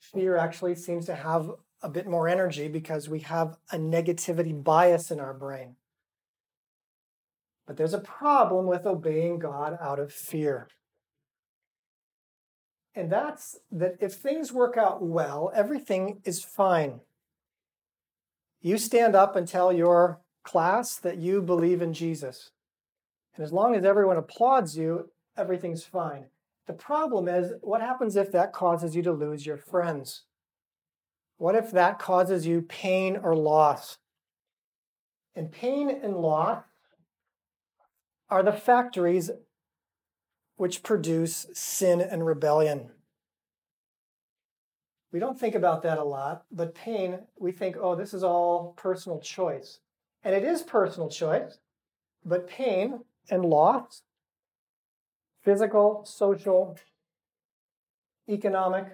Fear 0.00 0.36
actually 0.36 0.74
seems 0.74 1.06
to 1.06 1.14
have 1.14 1.50
a 1.82 1.88
bit 1.88 2.06
more 2.06 2.28
energy 2.28 2.68
because 2.68 3.08
we 3.08 3.20
have 3.20 3.56
a 3.70 3.76
negativity 3.76 4.62
bias 4.62 5.10
in 5.10 5.20
our 5.20 5.34
brain. 5.34 5.76
But 7.66 7.76
there's 7.76 7.94
a 7.94 8.00
problem 8.00 8.66
with 8.66 8.86
obeying 8.86 9.38
God 9.38 9.78
out 9.80 9.98
of 9.98 10.12
fear. 10.12 10.68
And 12.94 13.10
that's 13.10 13.58
that 13.70 13.96
if 14.00 14.14
things 14.14 14.52
work 14.52 14.76
out 14.76 15.02
well, 15.02 15.50
everything 15.54 16.20
is 16.24 16.44
fine. 16.44 17.00
You 18.60 18.78
stand 18.78 19.16
up 19.16 19.34
and 19.34 19.48
tell 19.48 19.72
your 19.72 20.20
class 20.44 20.96
that 20.96 21.16
you 21.16 21.40
believe 21.40 21.80
in 21.80 21.94
Jesus. 21.94 22.50
And 23.34 23.44
as 23.44 23.52
long 23.52 23.74
as 23.74 23.84
everyone 23.84 24.18
applauds 24.18 24.76
you, 24.76 25.10
everything's 25.36 25.84
fine. 25.84 26.26
The 26.66 26.74
problem 26.74 27.28
is, 27.28 27.52
what 27.60 27.80
happens 27.80 28.14
if 28.14 28.30
that 28.32 28.52
causes 28.52 28.94
you 28.94 29.02
to 29.02 29.12
lose 29.12 29.46
your 29.46 29.56
friends? 29.56 30.22
What 31.38 31.54
if 31.54 31.72
that 31.72 31.98
causes 31.98 32.46
you 32.46 32.62
pain 32.62 33.18
or 33.20 33.34
loss? 33.34 33.98
And 35.34 35.50
pain 35.50 35.90
and 35.90 36.18
loss 36.18 36.62
are 38.30 38.42
the 38.42 38.52
factories 38.52 39.30
which 40.62 40.84
produce 40.84 41.48
sin 41.52 42.00
and 42.00 42.24
rebellion. 42.24 42.88
We 45.10 45.18
don't 45.18 45.36
think 45.36 45.56
about 45.56 45.82
that 45.82 45.98
a 45.98 46.04
lot, 46.04 46.44
but 46.52 46.72
pain, 46.72 47.18
we 47.36 47.50
think, 47.50 47.76
oh, 47.76 47.96
this 47.96 48.14
is 48.14 48.22
all 48.22 48.72
personal 48.76 49.18
choice. 49.18 49.80
And 50.22 50.36
it 50.36 50.44
is 50.44 50.62
personal 50.62 51.08
choice, 51.08 51.58
but 52.24 52.46
pain 52.46 53.00
and 53.28 53.44
loss, 53.44 54.02
physical, 55.42 56.04
social, 56.04 56.78
economic, 58.28 58.86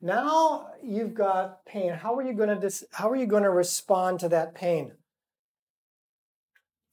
now 0.00 0.68
you've 0.82 1.12
got 1.12 1.66
pain. 1.66 1.92
How 1.92 2.14
are 2.14 2.22
you 2.22 2.32
going 2.32 2.48
to 2.48 2.58
dis- 2.58 2.86
how 2.92 3.10
are 3.10 3.16
you 3.16 3.26
going 3.26 3.42
to 3.42 3.50
respond 3.50 4.20
to 4.20 4.30
that 4.30 4.54
pain? 4.54 4.92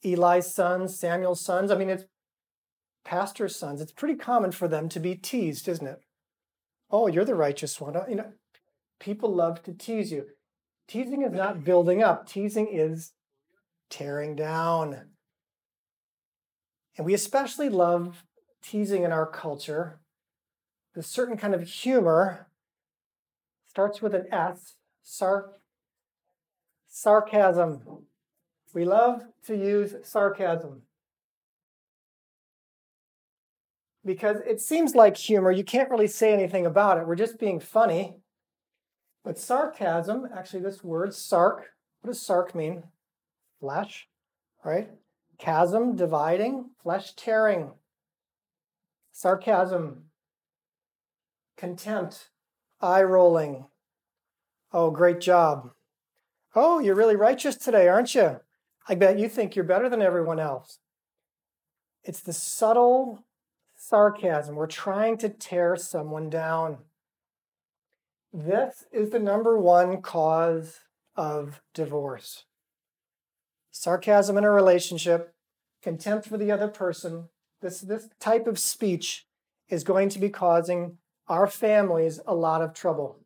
Eli's 0.04 0.52
sons, 0.52 0.98
Samuel's 0.98 1.40
sons, 1.40 1.70
I 1.70 1.76
mean 1.76 1.88
it's 1.88 2.04
pastor's 3.04 3.56
sons. 3.56 3.80
It's 3.80 3.92
pretty 3.92 4.16
common 4.16 4.52
for 4.52 4.68
them 4.68 4.88
to 4.90 5.00
be 5.00 5.14
teased, 5.14 5.68
isn't 5.68 5.86
it? 5.86 6.00
Oh, 6.90 7.06
you're 7.06 7.24
the 7.24 7.34
righteous 7.34 7.80
one. 7.80 7.96
Oh, 7.96 8.04
you 8.08 8.16
know, 8.16 8.32
people 9.00 9.34
love 9.34 9.62
to 9.64 9.72
tease 9.72 10.12
you. 10.12 10.26
Teasing 10.88 11.22
is 11.22 11.32
not 11.32 11.64
building 11.64 12.02
up. 12.02 12.28
Teasing 12.28 12.68
is 12.70 13.12
tearing 13.88 14.36
down. 14.36 15.02
And 16.96 17.06
we 17.06 17.14
especially 17.14 17.68
love 17.68 18.24
teasing 18.62 19.02
in 19.02 19.12
our 19.12 19.26
culture. 19.26 20.00
This 20.94 21.06
certain 21.06 21.36
kind 21.36 21.54
of 21.54 21.62
humor 21.62 22.48
starts 23.68 24.02
with 24.02 24.14
an 24.14 24.26
S, 24.30 24.74
sar- 25.02 25.52
sarcasm. 26.88 28.04
We 28.74 28.84
love 28.84 29.22
to 29.46 29.56
use 29.56 29.94
sarcasm 30.02 30.82
because 34.04 34.38
it 34.46 34.60
seems 34.60 34.94
like 34.94 35.16
humor. 35.16 35.50
You 35.50 35.64
can't 35.64 35.90
really 35.90 36.08
say 36.08 36.32
anything 36.32 36.66
about 36.66 36.98
it. 36.98 37.06
We're 37.06 37.14
just 37.14 37.38
being 37.38 37.60
funny. 37.60 38.16
But 39.24 39.38
sarcasm, 39.38 40.28
actually, 40.34 40.62
this 40.62 40.82
word, 40.82 41.14
sark, 41.14 41.66
what 42.00 42.10
does 42.10 42.20
sark 42.20 42.54
mean? 42.54 42.84
Flesh, 43.60 44.08
right? 44.64 44.90
Chasm, 45.38 45.94
dividing, 45.94 46.70
flesh 46.82 47.14
tearing. 47.14 47.70
Sarcasm, 49.12 50.04
contempt, 51.56 52.30
eye 52.80 53.02
rolling. 53.02 53.66
Oh, 54.72 54.90
great 54.90 55.20
job. 55.20 55.70
Oh, 56.54 56.80
you're 56.80 56.96
really 56.96 57.16
righteous 57.16 57.56
today, 57.56 57.88
aren't 57.88 58.14
you? 58.14 58.40
I 58.88 58.96
bet 58.96 59.18
you 59.18 59.28
think 59.28 59.54
you're 59.54 59.64
better 59.64 59.88
than 59.88 60.02
everyone 60.02 60.40
else. 60.40 60.78
It's 62.02 62.20
the 62.20 62.32
subtle 62.32 63.24
sarcasm. 63.92 64.54
We're 64.54 64.68
trying 64.68 65.18
to 65.18 65.28
tear 65.28 65.76
someone 65.76 66.30
down. 66.30 66.78
This 68.32 68.86
is 68.90 69.10
the 69.10 69.18
number 69.18 69.58
one 69.58 70.00
cause 70.00 70.80
of 71.14 71.60
divorce. 71.74 72.44
Sarcasm 73.70 74.38
in 74.38 74.44
a 74.44 74.50
relationship, 74.50 75.34
contempt 75.82 76.26
for 76.26 76.38
the 76.38 76.50
other 76.50 76.68
person, 76.68 77.28
this, 77.60 77.80
this 77.82 78.08
type 78.18 78.46
of 78.46 78.58
speech 78.58 79.26
is 79.68 79.84
going 79.84 80.08
to 80.08 80.18
be 80.18 80.30
causing 80.30 80.96
our 81.28 81.46
families 81.46 82.18
a 82.26 82.34
lot 82.34 82.62
of 82.62 82.72
trouble. 82.72 83.18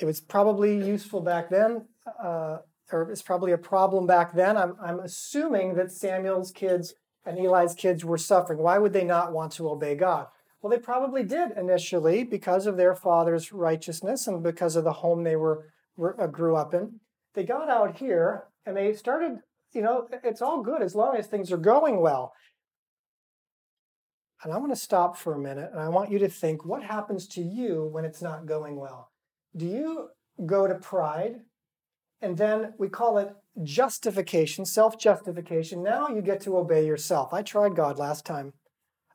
It 0.00 0.06
was 0.06 0.22
probably 0.22 0.74
useful 0.74 1.20
back 1.20 1.50
then, 1.50 1.84
uh, 2.18 2.60
or 2.90 3.10
it's 3.10 3.20
probably 3.20 3.52
a 3.52 3.58
problem 3.58 4.06
back 4.06 4.34
then. 4.34 4.56
I'm, 4.56 4.74
I'm 4.82 5.00
assuming 5.00 5.74
that 5.74 5.92
Samuel's 5.92 6.50
kids 6.50 6.94
and 7.24 7.38
Eli's 7.38 7.74
kids 7.74 8.04
were 8.04 8.18
suffering. 8.18 8.58
Why 8.58 8.78
would 8.78 8.92
they 8.92 9.04
not 9.04 9.32
want 9.32 9.52
to 9.52 9.68
obey 9.68 9.94
God? 9.94 10.26
Well, 10.60 10.70
they 10.70 10.78
probably 10.78 11.22
did 11.22 11.52
initially 11.58 12.24
because 12.24 12.66
of 12.66 12.76
their 12.76 12.94
father's 12.94 13.52
righteousness 13.52 14.26
and 14.26 14.42
because 14.42 14.76
of 14.76 14.84
the 14.84 14.92
home 14.92 15.22
they 15.22 15.36
were, 15.36 15.68
were 15.96 16.20
uh, 16.20 16.26
grew 16.26 16.56
up 16.56 16.72
in. 16.72 17.00
They 17.34 17.44
got 17.44 17.68
out 17.68 17.98
here 17.98 18.44
and 18.64 18.76
they 18.76 18.94
started, 18.94 19.40
you 19.72 19.82
know, 19.82 20.08
it's 20.22 20.40
all 20.40 20.62
good 20.62 20.80
as 20.80 20.94
long 20.94 21.16
as 21.16 21.26
things 21.26 21.52
are 21.52 21.58
going 21.58 22.00
well. 22.00 22.32
And 24.42 24.52
I 24.52 24.58
want 24.58 24.72
to 24.72 24.76
stop 24.76 25.16
for 25.16 25.34
a 25.34 25.38
minute 25.38 25.70
and 25.72 25.80
I 25.80 25.88
want 25.88 26.10
you 26.10 26.18
to 26.20 26.28
think 26.28 26.64
what 26.64 26.82
happens 26.82 27.26
to 27.28 27.42
you 27.42 27.88
when 27.92 28.04
it's 28.04 28.22
not 28.22 28.46
going 28.46 28.76
well? 28.76 29.10
Do 29.56 29.66
you 29.66 30.08
go 30.46 30.66
to 30.66 30.74
pride 30.74 31.40
and 32.20 32.36
then 32.36 32.72
we 32.78 32.88
call 32.88 33.18
it 33.18 33.34
justification, 33.62 34.64
self 34.64 34.98
justification? 34.98 35.82
Now 35.82 36.08
you 36.08 36.22
get 36.22 36.40
to 36.42 36.56
obey 36.56 36.86
yourself. 36.86 37.32
I 37.32 37.42
tried 37.42 37.76
God 37.76 37.98
last 37.98 38.24
time. 38.24 38.52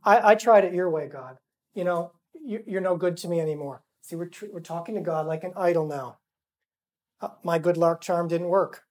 I, 0.04 0.32
I 0.32 0.36
tried 0.36 0.66
it 0.66 0.74
your 0.74 0.90
way, 0.90 1.08
God. 1.08 1.38
You 1.74 1.84
know, 1.84 2.12
you, 2.34 2.78
are 2.78 2.82
no 2.82 2.96
good 2.96 3.18
to 3.18 3.28
me 3.28 3.40
anymore. 3.40 3.84
See, 4.02 4.16
we're, 4.16 4.26
tr- 4.26 4.46
we're 4.52 4.60
talking 4.62 4.96
to 4.96 5.02
God 5.02 5.26
like 5.26 5.44
an 5.44 5.54
idol 5.56 5.88
now. 5.88 6.18
Uh, 7.22 7.30
my 7.44 7.60
good 7.60 7.78
luck 7.78 8.02
charm 8.02 8.28
didn't 8.28 8.48
work. 8.48 8.84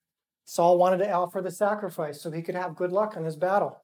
Saul 0.44 0.78
wanted 0.78 0.98
to 0.98 1.10
offer 1.10 1.40
the 1.40 1.50
sacrifice 1.50 2.20
so 2.20 2.30
he 2.30 2.42
could 2.42 2.54
have 2.54 2.76
good 2.76 2.92
luck 2.92 3.16
in 3.16 3.24
his 3.24 3.36
battle. 3.36 3.82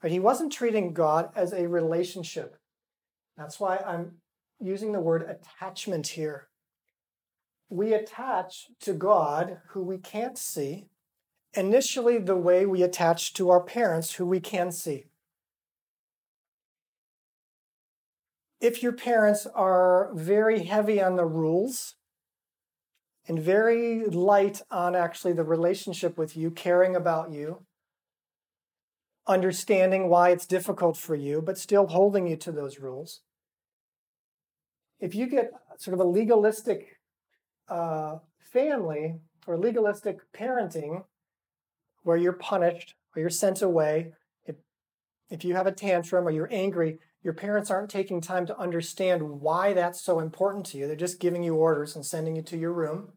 But 0.00 0.10
he 0.10 0.18
wasn't 0.18 0.52
treating 0.52 0.94
God 0.94 1.30
as 1.36 1.52
a 1.52 1.68
relationship. 1.68 2.56
That's 3.36 3.60
why 3.60 3.76
I'm 3.76 4.16
using 4.60 4.92
the 4.92 5.00
word 5.00 5.22
attachment 5.22 6.08
here. 6.08 6.48
We 7.68 7.94
attach 7.94 8.66
to 8.80 8.92
God 8.92 9.58
who 9.70 9.82
we 9.82 9.98
can't 9.98 10.36
see, 10.36 10.88
initially 11.54 12.18
the 12.18 12.36
way 12.36 12.64
we 12.64 12.82
attach 12.82 13.34
to 13.34 13.50
our 13.50 13.60
parents 13.60 14.14
who 14.14 14.26
we 14.26 14.40
can 14.40 14.72
see. 14.72 15.04
If 18.60 18.82
your 18.82 18.92
parents 18.92 19.46
are 19.54 20.10
very 20.14 20.64
heavy 20.64 21.02
on 21.02 21.16
the 21.16 21.26
rules 21.26 21.96
and 23.26 23.38
very 23.38 24.04
light 24.04 24.62
on 24.70 24.94
actually 24.94 25.32
the 25.32 25.44
relationship 25.44 26.16
with 26.16 26.36
you, 26.36 26.50
caring 26.50 26.94
about 26.94 27.32
you, 27.32 27.64
understanding 29.26 30.08
why 30.08 30.30
it's 30.30 30.46
difficult 30.46 30.96
for 30.96 31.14
you, 31.14 31.42
but 31.42 31.58
still 31.58 31.88
holding 31.88 32.26
you 32.26 32.36
to 32.36 32.52
those 32.52 32.78
rules. 32.78 33.20
If 35.00 35.14
you 35.14 35.26
get 35.26 35.50
sort 35.78 35.94
of 35.94 36.00
a 36.00 36.08
legalistic 36.08 37.00
uh, 37.68 38.18
family 38.40 39.16
or 39.46 39.58
legalistic 39.58 40.20
parenting 40.32 41.04
where 42.02 42.16
you're 42.16 42.32
punished 42.32 42.94
or 43.14 43.20
you're 43.20 43.30
sent 43.30 43.62
away, 43.62 44.12
if, 44.46 44.56
if 45.30 45.44
you 45.44 45.54
have 45.54 45.66
a 45.66 45.72
tantrum 45.72 46.26
or 46.26 46.30
you're 46.30 46.52
angry, 46.52 46.98
your 47.22 47.34
parents 47.34 47.70
aren't 47.70 47.90
taking 47.90 48.20
time 48.20 48.46
to 48.46 48.58
understand 48.58 49.40
why 49.40 49.72
that's 49.72 50.00
so 50.00 50.18
important 50.18 50.66
to 50.66 50.78
you. 50.78 50.86
They're 50.86 50.96
just 50.96 51.20
giving 51.20 51.42
you 51.42 51.54
orders 51.54 51.94
and 51.94 52.04
sending 52.04 52.36
you 52.36 52.42
to 52.42 52.56
your 52.56 52.72
room. 52.72 53.12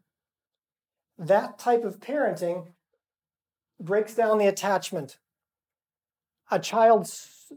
That 1.18 1.58
type 1.58 1.84
of 1.84 2.00
parenting 2.00 2.68
breaks 3.80 4.14
down 4.14 4.38
the 4.38 4.46
attachment 4.46 5.18
a 6.50 6.58
child 6.58 7.10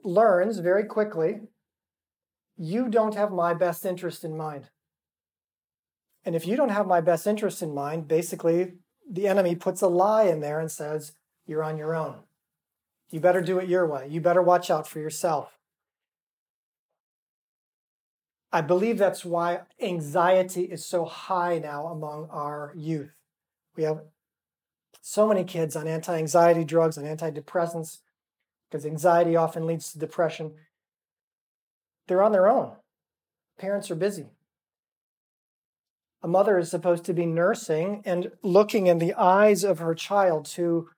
learns 0.04 0.60
very 0.60 0.84
quickly 0.84 1.42
you 2.58 2.90
don't 2.90 3.16
have 3.16 3.32
my 3.32 3.54
best 3.54 3.86
interest 3.86 4.24
in 4.26 4.36
mind. 4.36 4.70
And 6.26 6.36
if 6.36 6.46
you 6.46 6.58
don't 6.58 6.70
have 6.70 6.88
my 6.88 7.00
best 7.00 7.26
interest 7.26 7.62
in 7.62 7.74
mind, 7.74 8.08
basically 8.08 8.74
the 9.10 9.28
enemy 9.28 9.56
puts 9.56 9.82
a 9.82 9.88
lie 9.88 10.24
in 10.24 10.42
there 10.42 10.60
and 10.60 10.70
says, 10.70 11.14
You're 11.50 11.64
on 11.64 11.78
your 11.78 11.96
own. 11.96 12.18
You 13.10 13.20
better 13.20 13.42
do 13.42 13.58
it 13.58 13.68
your 13.68 13.88
way. 13.88 14.08
You 14.08 14.22
better 14.22 14.42
watch 14.42 14.70
out 14.70 14.88
for 14.88 15.00
yourself. 15.00 15.58
I 18.52 18.62
believe 18.62 19.00
that's 19.00 19.26
why 19.26 19.62
anxiety 19.82 20.66
is 20.66 20.86
so 20.86 21.06
high 21.06 21.58
now 21.58 21.88
among 21.88 22.30
our 22.30 22.72
youth. 22.76 23.16
We 23.76 23.82
have 23.82 24.02
so 25.02 25.28
many 25.28 25.44
kids 25.44 25.76
on 25.76 25.88
anti 25.88 26.16
anxiety 26.16 26.64
drugs 26.64 26.98
and 27.00 27.08
antidepressants 27.08 27.98
because 28.70 28.86
anxiety 28.86 29.36
often 29.36 29.66
leads 29.66 29.92
to 29.92 29.98
depression. 29.98 30.54
They're 32.08 32.22
on 32.22 32.32
their 32.32 32.48
own. 32.48 32.74
Parents 33.58 33.90
are 33.90 33.96
busy. 33.96 34.28
A 36.22 36.28
mother 36.28 36.60
is 36.60 36.70
supposed 36.70 37.06
to 37.06 37.14
be 37.14 37.26
nursing 37.26 38.04
and 38.06 38.34
looking 38.44 38.86
in 38.86 39.00
the 39.00 39.16
eyes 39.16 39.64
of 39.64 39.80
her 39.80 39.96
child 39.96 40.46
to 40.46 40.90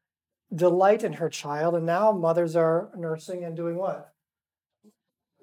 delight 0.54 1.04
in 1.04 1.14
her 1.14 1.30
child. 1.30 1.76
And 1.76 1.86
now 1.86 2.12
mothers 2.12 2.56
are 2.56 2.90
nursing 2.96 3.44
and 3.44 3.56
doing 3.56 3.76
what? 3.76 4.14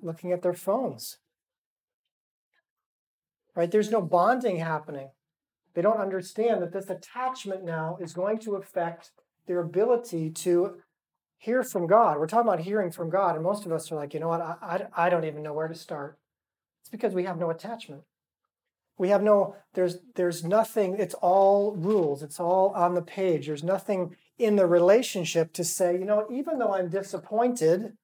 Looking 0.03 0.33
at 0.33 0.43
their 0.43 0.55
phones. 0.55 1.19
Right? 3.55 3.71
There's 3.71 3.91
no 3.91 4.01
bonding 4.01 4.59
happening. 4.59 5.11
They 5.75 5.83
don't 5.83 6.01
understand 6.01 6.63
that 6.63 6.73
this 6.73 6.91
attachment 6.91 7.65
now 7.65 7.99
is 8.01 8.13
going 8.13 8.39
to 8.41 8.57
affect 8.57 9.11
their 9.47 9.61
ability 9.61 10.31
to 10.31 10.79
hear 11.39 11.63
from 11.63 11.87
God. 11.87 12.19
We're 12.19 12.27
talking 12.27 12.49
about 12.49 12.61
hearing 12.61 12.91
from 12.91 13.11
God, 13.11 13.35
and 13.35 13.45
most 13.45 13.65
of 13.65 13.73
us 13.73 13.91
are 13.91 13.97
like, 13.97 14.13
you 14.13 14.21
know 14.21 14.29
what, 14.29 14.41
I, 14.41 14.57
I, 14.97 15.07
I 15.07 15.09
don't 15.09 15.25
even 15.25 15.43
know 15.43 15.53
where 15.53 15.69
to 15.69 15.75
start. 15.75 16.19
It's 16.83 16.91
because 16.91 17.15
we 17.15 17.25
have 17.25 17.39
no 17.39 17.51
attachment. 17.51 18.03
We 18.99 19.11
have 19.11 19.23
no, 19.23 19.55
there's 19.75 19.99
there's 20.17 20.43
nothing, 20.43 20.97
it's 20.99 21.15
all 21.15 21.77
rules, 21.77 22.23
it's 22.25 22.41
all 22.41 22.73
on 22.75 22.95
the 22.95 23.03
page. 23.03 23.47
There's 23.47 23.63
nothing 23.63 24.17
in 24.39 24.57
the 24.57 24.67
relationship 24.67 25.53
to 25.55 25.65
say, 25.65 25.93
you 25.95 26.05
know, 26.05 26.27
even 26.31 26.59
though 26.59 26.75
I'm 26.75 26.89
disappointed, 26.89 27.95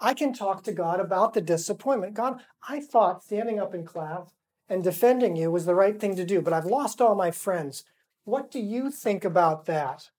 I 0.00 0.14
can 0.14 0.32
talk 0.32 0.62
to 0.64 0.72
God 0.72 1.00
about 1.00 1.34
the 1.34 1.40
disappointment. 1.40 2.14
God, 2.14 2.40
I 2.68 2.80
thought 2.80 3.24
standing 3.24 3.58
up 3.58 3.74
in 3.74 3.84
class 3.84 4.30
and 4.68 4.82
defending 4.84 5.36
you 5.36 5.50
was 5.50 5.66
the 5.66 5.74
right 5.74 5.98
thing 5.98 6.14
to 6.16 6.24
do, 6.24 6.40
but 6.40 6.52
I've 6.52 6.66
lost 6.66 7.00
all 7.00 7.14
my 7.14 7.30
friends. 7.30 7.84
What 8.24 8.50
do 8.50 8.60
you 8.60 8.90
think 8.90 9.24
about 9.24 9.66
that? 9.66 10.10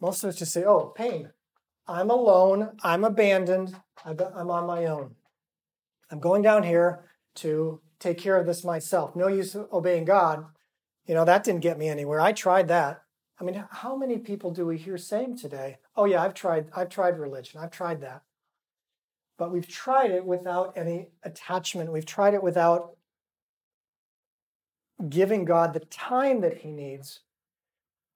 Most 0.00 0.22
of 0.22 0.28
us 0.28 0.36
just 0.36 0.52
say, 0.52 0.64
oh, 0.64 0.92
pain. 0.96 1.30
I'm 1.86 2.10
alone. 2.10 2.76
I'm 2.82 3.04
abandoned. 3.04 3.76
I'm 4.04 4.50
on 4.50 4.66
my 4.66 4.86
own. 4.86 5.16
I'm 6.10 6.20
going 6.20 6.42
down 6.42 6.62
here 6.62 7.04
to 7.36 7.80
take 7.98 8.18
care 8.18 8.36
of 8.36 8.46
this 8.46 8.64
myself. 8.64 9.16
No 9.16 9.28
use 9.28 9.56
obeying 9.72 10.04
God. 10.04 10.44
You 11.06 11.14
know, 11.14 11.24
that 11.24 11.44
didn't 11.44 11.60
get 11.60 11.78
me 11.78 11.88
anywhere. 11.88 12.20
I 12.20 12.32
tried 12.32 12.68
that. 12.68 13.01
I 13.42 13.44
mean, 13.44 13.64
how 13.70 13.96
many 13.96 14.18
people 14.18 14.52
do 14.52 14.64
we 14.64 14.78
hear 14.78 14.96
saying 14.96 15.36
today, 15.36 15.78
"Oh 15.96 16.04
yeah, 16.04 16.22
I've 16.22 16.32
tried 16.32 16.70
I've 16.76 16.88
tried 16.88 17.18
religion. 17.18 17.60
I've 17.60 17.72
tried 17.72 18.00
that." 18.02 18.22
But 19.36 19.50
we've 19.50 19.66
tried 19.66 20.12
it 20.12 20.24
without 20.24 20.76
any 20.76 21.08
attachment. 21.24 21.90
We've 21.90 22.06
tried 22.06 22.34
it 22.34 22.42
without 22.44 22.96
giving 25.08 25.44
God 25.44 25.72
the 25.72 25.80
time 25.80 26.40
that 26.42 26.58
he 26.58 26.70
needs. 26.70 27.22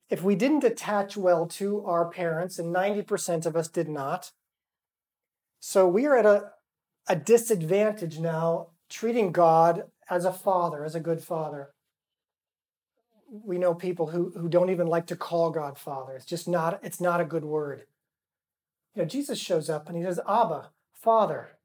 If 0.09 0.23
we 0.23 0.37
didn't 0.37 0.63
attach 0.63 1.17
well 1.17 1.47
to 1.49 1.85
our 1.85 2.09
parents, 2.09 2.61
and 2.61 2.73
90% 2.73 3.47
of 3.47 3.57
us 3.57 3.67
did 3.67 3.89
not, 3.89 4.31
so 5.59 5.89
we 5.89 6.07
are 6.07 6.17
at 6.17 6.27
a, 6.27 6.53
a 7.09 7.17
disadvantage 7.17 8.21
now 8.21 8.69
treating 8.89 9.33
God 9.33 9.91
as 10.09 10.25
a 10.25 10.33
father, 10.33 10.85
as 10.85 10.95
a 10.95 11.01
good 11.01 11.25
father. 11.25 11.71
We 13.29 13.59
know 13.59 13.75
people 13.75 14.09
who, 14.09 14.33
who 14.37 14.49
don't 14.49 14.71
even 14.71 14.87
like 14.87 15.07
to 15.09 15.17
call 15.17 15.51
God 15.51 15.79
father. 15.79 16.15
It's 16.15 16.25
just 16.25 16.49
not, 16.49 16.81
it's 16.83 17.01
not 17.01 17.21
a 17.21 17.25
good 17.25 17.45
word. 17.45 17.83
You 18.95 19.03
know, 19.03 19.09
Jesus 19.09 19.39
shows 19.39 19.69
up 19.69 19.89
and 19.89 19.97
he 19.97 20.05
says, 20.05 20.21
Abba, 20.29 20.71
father. 20.95 21.59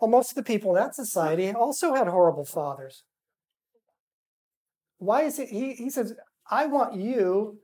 Well, 0.00 0.10
most 0.10 0.30
of 0.30 0.36
the 0.36 0.42
people 0.42 0.76
in 0.76 0.82
that 0.82 0.94
society 0.94 1.50
also 1.50 1.94
had 1.94 2.08
horrible 2.08 2.44
fathers. 2.44 3.04
Why 4.98 5.22
is 5.22 5.38
it? 5.38 5.48
He, 5.48 5.74
he 5.74 5.90
says, 5.90 6.14
I 6.50 6.66
want 6.66 6.94
you 6.94 7.60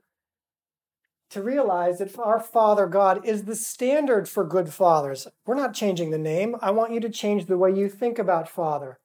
to 1.29 1.41
realize 1.41 1.97
that 1.97 2.17
our 2.19 2.39
Father 2.39 2.85
God 2.85 3.25
is 3.25 3.45
the 3.45 3.55
standard 3.55 4.29
for 4.29 4.45
good 4.45 4.71
fathers. 4.71 5.27
We're 5.45 5.55
not 5.55 5.73
changing 5.73 6.11
the 6.11 6.17
name. 6.17 6.55
I 6.61 6.69
want 6.71 6.91
you 6.91 6.99
to 6.99 7.09
change 7.09 7.45
the 7.45 7.57
way 7.57 7.73
you 7.73 7.89
think 7.89 8.19
about 8.19 8.49
Father. 8.49 8.99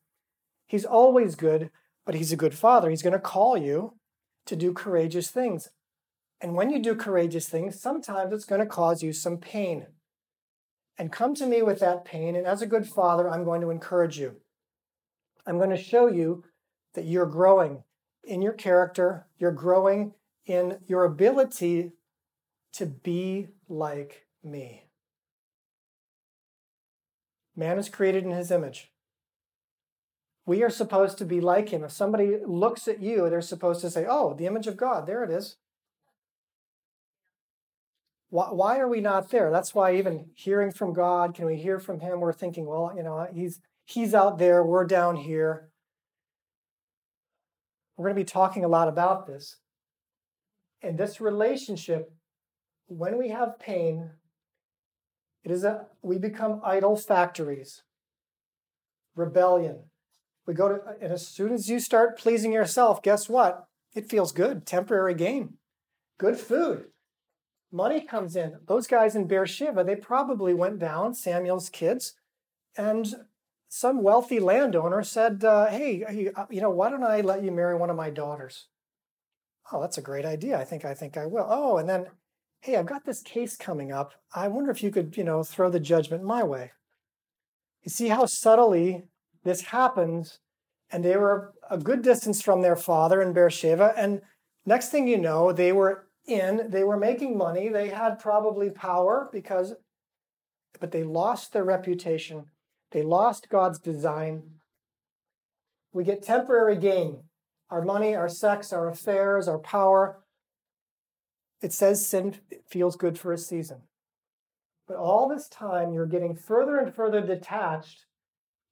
He's 0.66 0.84
always 0.84 1.34
good, 1.36 1.70
but 2.08 2.14
He's 2.14 2.32
a 2.32 2.36
good 2.36 2.54
Father. 2.54 2.88
He's 2.88 3.02
going 3.02 3.12
to 3.12 3.18
call 3.18 3.58
you 3.58 3.92
to 4.46 4.56
do 4.56 4.72
courageous 4.72 5.28
things. 5.28 5.68
And 6.40 6.54
when 6.54 6.70
you 6.70 6.78
do 6.78 6.94
courageous 6.94 7.50
things, 7.50 7.78
sometimes 7.78 8.32
it's 8.32 8.46
going 8.46 8.62
to 8.62 8.66
cause 8.66 9.02
you 9.02 9.12
some 9.12 9.36
pain. 9.36 9.88
And 10.96 11.12
come 11.12 11.34
to 11.34 11.44
me 11.44 11.60
with 11.60 11.80
that 11.80 12.06
pain. 12.06 12.34
And 12.34 12.46
as 12.46 12.62
a 12.62 12.66
good 12.66 12.88
father, 12.88 13.28
I'm 13.28 13.44
going 13.44 13.60
to 13.60 13.68
encourage 13.68 14.18
you. 14.18 14.36
I'm 15.46 15.58
going 15.58 15.68
to 15.68 15.76
show 15.76 16.06
you 16.06 16.44
that 16.94 17.04
you're 17.04 17.26
growing 17.26 17.82
in 18.24 18.40
your 18.40 18.54
character, 18.54 19.26
you're 19.38 19.52
growing 19.52 20.14
in 20.46 20.78
your 20.86 21.04
ability 21.04 21.92
to 22.72 22.86
be 22.86 23.48
like 23.68 24.24
me. 24.42 24.86
Man 27.54 27.78
is 27.78 27.90
created 27.90 28.24
in 28.24 28.30
his 28.30 28.50
image. 28.50 28.92
We 30.48 30.62
are 30.62 30.70
supposed 30.70 31.18
to 31.18 31.26
be 31.26 31.42
like 31.42 31.68
him. 31.68 31.84
If 31.84 31.92
somebody 31.92 32.38
looks 32.42 32.88
at 32.88 33.02
you, 33.02 33.28
they're 33.28 33.42
supposed 33.42 33.82
to 33.82 33.90
say, 33.90 34.06
Oh, 34.08 34.32
the 34.32 34.46
image 34.46 34.66
of 34.66 34.78
God, 34.78 35.06
there 35.06 35.22
it 35.22 35.30
is. 35.30 35.58
Why, 38.30 38.46
why 38.46 38.78
are 38.78 38.88
we 38.88 39.02
not 39.02 39.30
there? 39.30 39.50
That's 39.50 39.74
why 39.74 39.96
even 39.96 40.30
hearing 40.34 40.72
from 40.72 40.94
God, 40.94 41.34
can 41.34 41.44
we 41.44 41.56
hear 41.56 41.78
from 41.78 42.00
him? 42.00 42.20
We're 42.20 42.32
thinking, 42.32 42.64
well, 42.64 42.94
you 42.96 43.02
know, 43.02 43.28
he's 43.30 43.60
he's 43.84 44.14
out 44.14 44.38
there, 44.38 44.64
we're 44.64 44.86
down 44.86 45.16
here. 45.16 45.68
We're 47.98 48.06
going 48.06 48.16
to 48.16 48.22
be 48.22 48.32
talking 48.32 48.64
a 48.64 48.68
lot 48.68 48.88
about 48.88 49.26
this. 49.26 49.56
And 50.80 50.96
this 50.96 51.20
relationship 51.20 52.10
when 52.86 53.18
we 53.18 53.28
have 53.28 53.58
pain, 53.58 54.12
it 55.44 55.50
is 55.50 55.62
a 55.62 55.88
we 56.00 56.16
become 56.16 56.62
idol 56.64 56.96
factories. 56.96 57.82
Rebellion. 59.14 59.90
We 60.48 60.54
go 60.54 60.68
to 60.70 60.80
and 61.02 61.12
as 61.12 61.28
soon 61.28 61.52
as 61.52 61.68
you 61.68 61.78
start 61.78 62.18
pleasing 62.18 62.52
yourself, 62.52 63.02
guess 63.02 63.28
what? 63.28 63.68
It 63.94 64.08
feels 64.08 64.32
good, 64.32 64.64
temporary 64.64 65.14
gain. 65.14 65.58
Good 66.16 66.38
food. 66.38 66.86
Money 67.70 68.00
comes 68.00 68.34
in. 68.34 68.56
Those 68.66 68.86
guys 68.86 69.14
in 69.14 69.26
Beersheba, 69.26 69.84
they 69.84 69.94
probably 69.94 70.54
went 70.54 70.78
down, 70.78 71.12
Samuel's 71.12 71.68
kids, 71.68 72.14
and 72.78 73.14
some 73.68 74.02
wealthy 74.02 74.40
landowner 74.40 75.02
said, 75.02 75.44
uh, 75.44 75.66
"Hey, 75.66 76.02
uh, 76.34 76.46
you 76.48 76.62
know, 76.62 76.70
why 76.70 76.88
don't 76.88 77.04
I 77.04 77.20
let 77.20 77.44
you 77.44 77.52
marry 77.52 77.76
one 77.76 77.90
of 77.90 77.96
my 77.96 78.08
daughters?" 78.08 78.68
Oh, 79.70 79.82
that's 79.82 79.98
a 79.98 80.02
great 80.02 80.24
idea. 80.24 80.58
I 80.58 80.64
think 80.64 80.82
I 80.82 80.94
think 80.94 81.18
I 81.18 81.26
will. 81.26 81.46
Oh, 81.46 81.76
and 81.76 81.86
then 81.86 82.06
hey, 82.60 82.76
I've 82.76 82.86
got 82.86 83.04
this 83.04 83.20
case 83.20 83.54
coming 83.54 83.92
up. 83.92 84.14
I 84.34 84.48
wonder 84.48 84.70
if 84.70 84.82
you 84.82 84.90
could, 84.90 85.14
you 85.18 85.24
know, 85.24 85.42
throw 85.42 85.68
the 85.68 85.78
judgment 85.78 86.24
my 86.24 86.42
way. 86.42 86.72
You 87.82 87.90
see 87.90 88.08
how 88.08 88.24
subtly 88.24 89.08
this 89.44 89.62
happens. 89.62 90.38
And 90.90 91.04
they 91.04 91.16
were 91.16 91.52
a 91.70 91.76
good 91.76 92.02
distance 92.02 92.40
from 92.40 92.62
their 92.62 92.76
father 92.76 93.20
in 93.20 93.32
Beersheba. 93.32 93.92
And 93.96 94.22
next 94.64 94.88
thing 94.88 95.06
you 95.06 95.18
know, 95.18 95.52
they 95.52 95.72
were 95.72 96.06
in, 96.26 96.70
they 96.70 96.84
were 96.84 96.96
making 96.96 97.36
money. 97.36 97.68
They 97.68 97.88
had 97.88 98.18
probably 98.18 98.70
power 98.70 99.28
because, 99.32 99.74
but 100.80 100.92
they 100.92 101.04
lost 101.04 101.52
their 101.52 101.64
reputation. 101.64 102.46
They 102.92 103.02
lost 103.02 103.50
God's 103.50 103.78
design. 103.78 104.42
We 105.92 106.04
get 106.04 106.22
temporary 106.22 106.76
gain 106.76 107.24
our 107.70 107.82
money, 107.82 108.14
our 108.14 108.30
sex, 108.30 108.72
our 108.72 108.88
affairs, 108.88 109.46
our 109.46 109.58
power 109.58 110.20
it 111.60 111.72
says 111.72 112.06
sin 112.06 112.36
feels 112.68 112.96
good 112.96 113.18
for 113.18 113.32
a 113.32 113.38
season. 113.38 113.82
But 114.86 114.96
all 114.96 115.28
this 115.28 115.48
time, 115.48 115.92
you're 115.92 116.06
getting 116.06 116.36
further 116.36 116.78
and 116.78 116.94
further 116.94 117.20
detached 117.20 118.04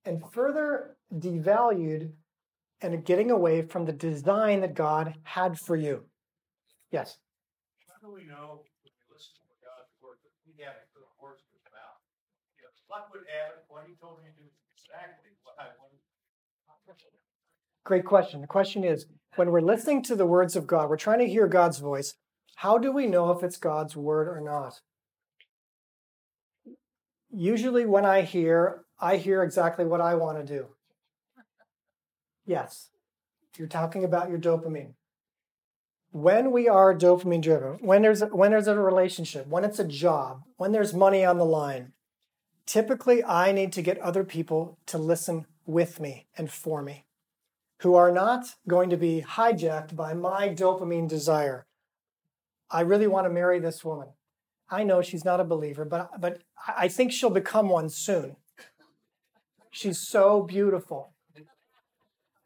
and 0.07 0.23
further 0.33 0.97
devalued 1.13 2.13
and 2.81 3.05
getting 3.05 3.31
away 3.31 3.63
from 3.63 3.85
the 3.85 3.93
design 3.93 4.61
that 4.61 4.75
God 4.75 5.15
had 5.25 5.59
for 5.59 5.77
you. 5.77 6.05
Yes? 6.91 7.19
How 7.89 8.07
do 8.07 8.15
we 8.15 8.25
know 8.25 8.63
when 8.63 8.95
we 8.97 9.13
listen 9.13 9.35
to 9.43 9.57
God's 9.61 9.91
word 10.01 10.19
that 10.23 10.33
we 10.47 10.63
have 10.65 10.75
the 10.95 11.03
words 11.21 11.43
of 11.43 11.53
his 11.53 11.67
mouth? 11.73 12.01
What 12.87 13.11
would 13.13 13.27
Adam, 13.27 13.59
what 13.69 13.85
he 13.89 13.95
told 14.01 14.23
me 14.23 14.31
to 14.31 14.43
do 14.43 14.49
exactly 14.87 15.31
what 15.43 15.57
I 15.59 15.65
wanted. 15.79 16.01
Great 17.85 18.05
question. 18.05 18.41
The 18.41 18.47
question 18.47 18.85
is 18.85 19.07
when 19.37 19.51
we're 19.51 19.61
listening 19.61 20.03
to 20.05 20.17
the 20.17 20.27
words 20.27 20.57
of 20.57 20.67
God, 20.67 20.89
we're 20.89 20.97
trying 20.97 21.21
to 21.21 21.29
hear 21.29 21.47
God's 21.47 21.79
voice. 21.79 22.15
How 22.57 22.79
do 22.79 22.91
we 22.91 23.07
know 23.07 23.31
if 23.31 23.43
it's 23.43 23.59
God's 23.59 23.97
word 23.97 24.29
or 24.29 24.41
not? 24.41 24.81
Usually, 27.31 27.85
when 27.85 28.05
I 28.05 28.23
hear, 28.23 28.86
I 28.99 29.17
hear 29.17 29.43
exactly 29.43 29.85
what 29.85 30.01
I 30.01 30.15
want 30.15 30.39
to 30.39 30.45
do. 30.45 30.67
Yes, 32.45 32.91
you're 33.57 33.69
talking 33.69 34.05
about 34.05 34.31
your 34.31 34.39
dopamine. 34.39 34.95
When 36.13 36.51
we 36.51 36.69
are 36.69 36.95
dopamine 36.95 37.43
driven, 37.43 37.75
when 37.87 38.03
there's 38.03 38.23
when 38.23 38.53
there's 38.53 38.69
a 38.69 38.79
relationship, 38.79 39.47
when 39.49 39.65
it's 39.65 39.79
a 39.79 39.85
job, 39.85 40.43
when 40.57 40.73
there's 40.73 40.95
money 40.95 41.25
on 41.25 41.37
the 41.37 41.45
line, 41.45 41.93
typically 42.65 43.23
I 43.23 43.53
need 43.53 43.73
to 43.75 43.83
get 43.83 43.99
other 43.99 44.25
people 44.25 44.79
to 44.87 44.99
listen 44.99 45.47
with 45.67 46.01
me 46.01 46.27
and 46.39 46.51
for 46.51 46.81
me, 46.81 47.05
who 47.81 47.95
are 47.97 48.13
not 48.13 48.47
going 48.67 48.89
to 48.91 48.97
be 48.97 49.25
hijacked 49.27 49.95
by 49.95 50.15
my 50.15 50.49
dopamine 50.49 51.09
desire. 51.09 51.67
I 52.71 52.81
really 52.81 53.07
want 53.07 53.27
to 53.27 53.31
marry 53.31 53.59
this 53.59 53.85
woman. 53.85 54.09
I 54.71 54.85
know 54.85 55.03
she's 55.03 55.25
not 55.25 55.41
a 55.41 55.45
believer, 55.45 55.85
but, 55.85 56.21
but 56.21 56.43
I 56.67 56.89
think 56.89 57.13
she'll 57.13 57.31
become 57.31 57.69
one 57.69 57.89
soon. 57.89 58.37
She's 59.77 59.99
so 59.99 60.43
beautiful. 60.43 61.13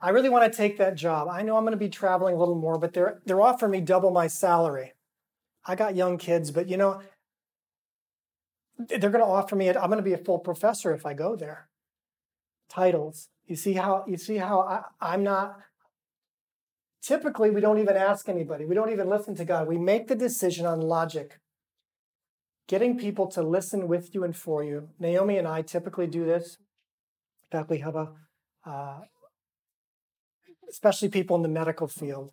I 0.01 0.11
really 0.11 0.29
want 0.29 0.51
to 0.51 0.57
take 0.57 0.79
that 0.79 0.97
job. 0.97 1.29
I 1.31 1.43
know 1.43 1.57
I'm 1.57 1.63
going 1.63 1.73
to 1.73 1.79
be 1.79 1.89
traveling 1.89 2.35
a 2.35 2.39
little 2.39 2.57
more, 2.57 2.77
but 2.77 2.93
they're, 2.93 3.21
they're 3.25 3.41
offering 3.41 3.71
me 3.71 3.81
double 3.81 4.11
my 4.11 4.27
salary. 4.27 4.95
I 5.65 5.77
got 5.77 5.95
young 5.95 6.19
kids, 6.19 6.51
but 6.51 6.69
you 6.69 6.77
know, 6.77 7.03
they're 8.79 9.11
going 9.11 9.25
to 9.25 9.31
offer 9.31 9.55
me 9.55 9.69
it. 9.69 9.77
I'm 9.77 9.91
going 9.91 9.99
to 9.99 10.03
be 10.03 10.13
a 10.13 10.19
full 10.19 10.41
professor 10.41 10.93
if 10.93 11.07
I 11.07 11.15
go 11.15 11.37
there. 11.37 11.69
Titles. 12.69 13.29
You 13.47 13.55
see 13.55 13.75
how 13.75 14.05
you 14.09 14.17
see 14.17 14.39
how 14.39 14.61
I, 14.61 14.83
I'm 15.01 15.23
not 15.23 15.57
Typically, 17.01 17.51
we 17.51 17.61
don't 17.61 17.79
even 17.79 17.97
ask 17.97 18.29
anybody. 18.29 18.65
We 18.65 18.75
don't 18.75 18.91
even 18.91 19.09
listen 19.09 19.35
to 19.37 19.45
God. 19.45 19.69
We 19.69 19.79
make 19.79 20.09
the 20.09 20.15
decision 20.15 20.67
on 20.67 20.81
logic. 20.81 21.39
Getting 22.69 22.99
people 22.99 23.27
to 23.29 23.43
listen 23.43 23.89
with 23.89 24.15
you 24.15 24.23
and 24.25 24.37
for 24.37 24.63
you. 24.63 24.91
Naomi 24.99 25.39
and 25.39 25.49
I 25.49 25.63
typically 25.63 26.07
do 26.07 26.27
this. 26.27 26.59
In 27.51 27.59
fact, 27.59 27.71
we 27.71 27.79
have 27.79 27.97
a, 27.97 28.09
uh, 28.65 29.01
especially 30.69 31.09
people 31.09 31.37
in 31.37 31.43
the 31.43 31.49
medical 31.49 31.89
field. 31.89 32.33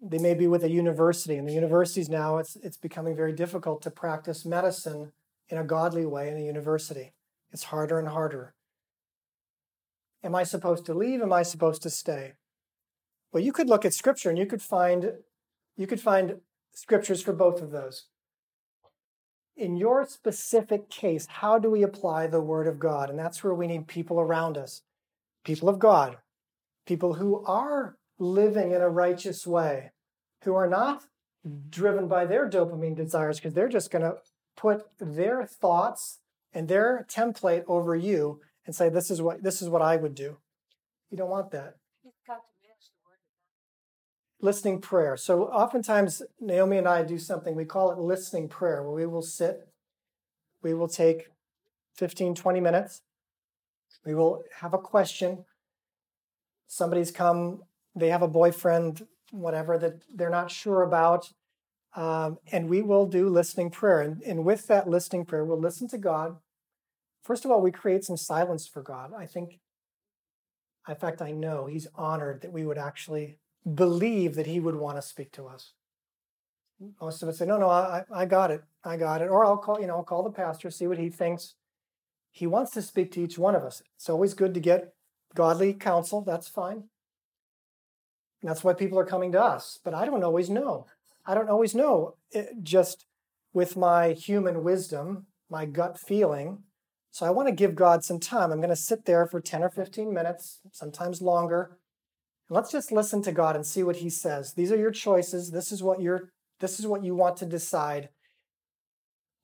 They 0.00 0.18
may 0.18 0.34
be 0.34 0.46
with 0.46 0.64
a 0.64 0.70
university, 0.70 1.36
and 1.36 1.48
the 1.48 1.52
universities 1.52 2.08
now 2.08 2.38
it's 2.38 2.56
it's 2.56 2.76
becoming 2.76 3.16
very 3.16 3.32
difficult 3.32 3.82
to 3.82 3.90
practice 3.90 4.44
medicine 4.44 5.12
in 5.48 5.58
a 5.58 5.64
godly 5.64 6.04
way 6.04 6.28
in 6.28 6.36
a 6.36 6.44
university. 6.44 7.12
It's 7.52 7.64
harder 7.64 7.98
and 7.98 8.08
harder. 8.08 8.54
Am 10.24 10.34
I 10.34 10.42
supposed 10.42 10.84
to 10.86 10.94
leave? 10.94 11.22
Am 11.22 11.32
I 11.32 11.42
supposed 11.42 11.82
to 11.82 11.90
stay? 11.90 12.34
Well, 13.32 13.42
you 13.42 13.52
could 13.52 13.68
look 13.68 13.84
at 13.84 13.94
scripture 13.94 14.28
and 14.28 14.38
you 14.38 14.46
could 14.46 14.62
find 14.62 15.12
you 15.76 15.86
could 15.86 16.00
find 16.00 16.40
scriptures 16.74 17.22
for 17.22 17.32
both 17.32 17.62
of 17.62 17.70
those. 17.70 18.06
In 19.56 19.76
your 19.76 20.06
specific 20.06 20.88
case, 20.88 21.26
how 21.28 21.58
do 21.58 21.70
we 21.70 21.82
apply 21.82 22.26
the 22.26 22.40
word 22.40 22.66
of 22.66 22.78
God? 22.78 23.10
And 23.10 23.18
that's 23.18 23.44
where 23.44 23.54
we 23.54 23.66
need 23.66 23.86
people 23.86 24.18
around 24.18 24.56
us. 24.56 24.82
People 25.44 25.68
of 25.68 25.78
God, 25.78 26.18
people 26.86 27.14
who 27.14 27.44
are 27.44 27.96
living 28.18 28.72
in 28.72 28.80
a 28.80 28.88
righteous 28.88 29.46
way, 29.46 29.90
who 30.44 30.54
are 30.54 30.68
not 30.68 31.02
mm-hmm. 31.46 31.68
driven 31.68 32.08
by 32.08 32.24
their 32.24 32.48
dopamine 32.48 32.96
desires 32.96 33.38
because 33.38 33.54
they're 33.54 33.68
just 33.68 33.90
going 33.90 34.02
to 34.02 34.16
put 34.56 34.84
their 34.98 35.44
thoughts 35.44 36.20
and 36.52 36.68
their 36.68 37.06
template 37.10 37.64
over 37.66 37.96
you 37.96 38.40
and 38.66 38.74
say 38.74 38.88
this 38.88 39.10
is 39.10 39.20
what 39.20 39.42
this 39.42 39.60
is 39.60 39.68
what 39.68 39.82
I 39.82 39.96
would 39.96 40.14
do. 40.14 40.38
You 41.10 41.18
don't 41.18 41.30
want 41.30 41.50
that. 41.50 41.76
Listening 44.42 44.80
prayer. 44.80 45.16
So 45.16 45.44
oftentimes 45.44 46.20
Naomi 46.40 46.76
and 46.76 46.86
I 46.88 47.02
do 47.02 47.18
something 47.18 47.54
we 47.54 47.64
call 47.64 47.90
it 47.92 47.98
listening 47.98 48.48
prayer 48.48 48.82
where 48.82 48.92
we 48.92 49.06
will 49.06 49.22
sit 49.22 49.68
we 50.62 50.74
will 50.74 50.88
take 50.88 51.28
15 51.96 52.34
20 52.34 52.60
minutes. 52.60 53.00
We 54.04 54.14
will 54.14 54.42
have 54.60 54.74
a 54.74 54.78
question. 54.78 55.44
Somebody's 56.66 57.10
come, 57.10 57.62
they 57.94 58.08
have 58.08 58.22
a 58.22 58.28
boyfriend, 58.28 59.06
whatever 59.30 59.78
that 59.78 60.02
they're 60.14 60.30
not 60.30 60.50
sure 60.50 60.82
about. 60.82 61.32
Um, 61.94 62.38
and 62.50 62.68
we 62.68 62.82
will 62.82 63.06
do 63.06 63.28
listening 63.28 63.70
prayer. 63.70 64.00
And, 64.00 64.22
and 64.22 64.44
with 64.44 64.66
that 64.68 64.88
listening 64.88 65.24
prayer, 65.24 65.44
we'll 65.44 65.60
listen 65.60 65.88
to 65.88 65.98
God 65.98 66.36
First 67.22 67.44
of 67.44 67.50
all, 67.50 67.60
we 67.60 67.70
create 67.70 68.04
some 68.04 68.16
silence 68.16 68.66
for 68.66 68.82
God. 68.82 69.12
I 69.16 69.26
think, 69.26 69.60
in 70.88 70.96
fact, 70.96 71.22
I 71.22 71.30
know 71.30 71.66
He's 71.66 71.86
honored 71.94 72.42
that 72.42 72.52
we 72.52 72.66
would 72.66 72.78
actually 72.78 73.38
believe 73.74 74.34
that 74.34 74.46
He 74.46 74.60
would 74.60 74.76
want 74.76 74.96
to 74.96 75.02
speak 75.02 75.32
to 75.32 75.46
us. 75.46 75.72
Mm. 76.82 76.92
Most 77.00 77.22
of 77.22 77.28
us 77.28 77.38
say, 77.38 77.46
"No, 77.46 77.58
no, 77.58 77.68
I, 77.68 78.04
I 78.12 78.26
got 78.26 78.50
it, 78.50 78.62
I 78.84 78.96
got 78.96 79.22
it," 79.22 79.28
or 79.28 79.44
I'll 79.44 79.56
call, 79.56 79.80
you 79.80 79.86
know, 79.86 79.96
I'll 79.96 80.04
call 80.04 80.22
the 80.22 80.30
pastor, 80.30 80.70
see 80.70 80.86
what 80.86 80.98
he 80.98 81.08
thinks. 81.08 81.54
He 82.30 82.46
wants 82.46 82.70
to 82.72 82.82
speak 82.82 83.12
to 83.12 83.22
each 83.22 83.38
one 83.38 83.54
of 83.54 83.62
us. 83.62 83.82
It's 83.96 84.08
always 84.08 84.34
good 84.34 84.54
to 84.54 84.60
get 84.60 84.94
godly 85.34 85.74
counsel. 85.74 86.22
That's 86.22 86.48
fine. 86.48 86.84
That's 88.42 88.64
why 88.64 88.72
people 88.72 88.98
are 88.98 89.04
coming 89.04 89.32
to 89.32 89.42
us. 89.42 89.78
But 89.84 89.94
I 89.94 90.06
don't 90.06 90.24
always 90.24 90.48
know. 90.48 90.86
I 91.26 91.34
don't 91.34 91.50
always 91.50 91.74
know. 91.74 92.16
It, 92.30 92.62
just 92.62 93.06
with 93.52 93.76
my 93.76 94.12
human 94.12 94.64
wisdom, 94.64 95.26
my 95.50 95.66
gut 95.66 95.98
feeling, 95.98 96.64
so 97.12 97.26
I 97.26 97.30
want 97.30 97.46
to 97.48 97.54
give 97.54 97.74
God 97.74 98.02
some 98.02 98.18
time. 98.18 98.50
I'm 98.50 98.58
going 98.58 98.70
to 98.70 98.76
sit 98.76 99.04
there 99.04 99.26
for 99.26 99.38
10 99.38 99.62
or 99.62 99.68
15 99.68 100.12
minutes, 100.12 100.60
sometimes 100.72 101.20
longer. 101.20 101.76
Let's 102.48 102.70
just 102.70 102.92
listen 102.92 103.22
to 103.22 103.32
God 103.32 103.56
and 103.56 103.66
see 103.66 103.82
what 103.82 103.96
he 103.96 104.10
says. 104.10 104.52
These 104.54 104.72
are 104.72 104.76
your 104.76 104.90
choices. 104.90 105.50
This 105.50 105.72
is 105.72 105.82
what 105.82 106.00
you're 106.00 106.30
this 106.60 106.78
is 106.78 106.86
what 106.86 107.04
you 107.04 107.14
want 107.14 107.36
to 107.38 107.46
decide. 107.46 108.08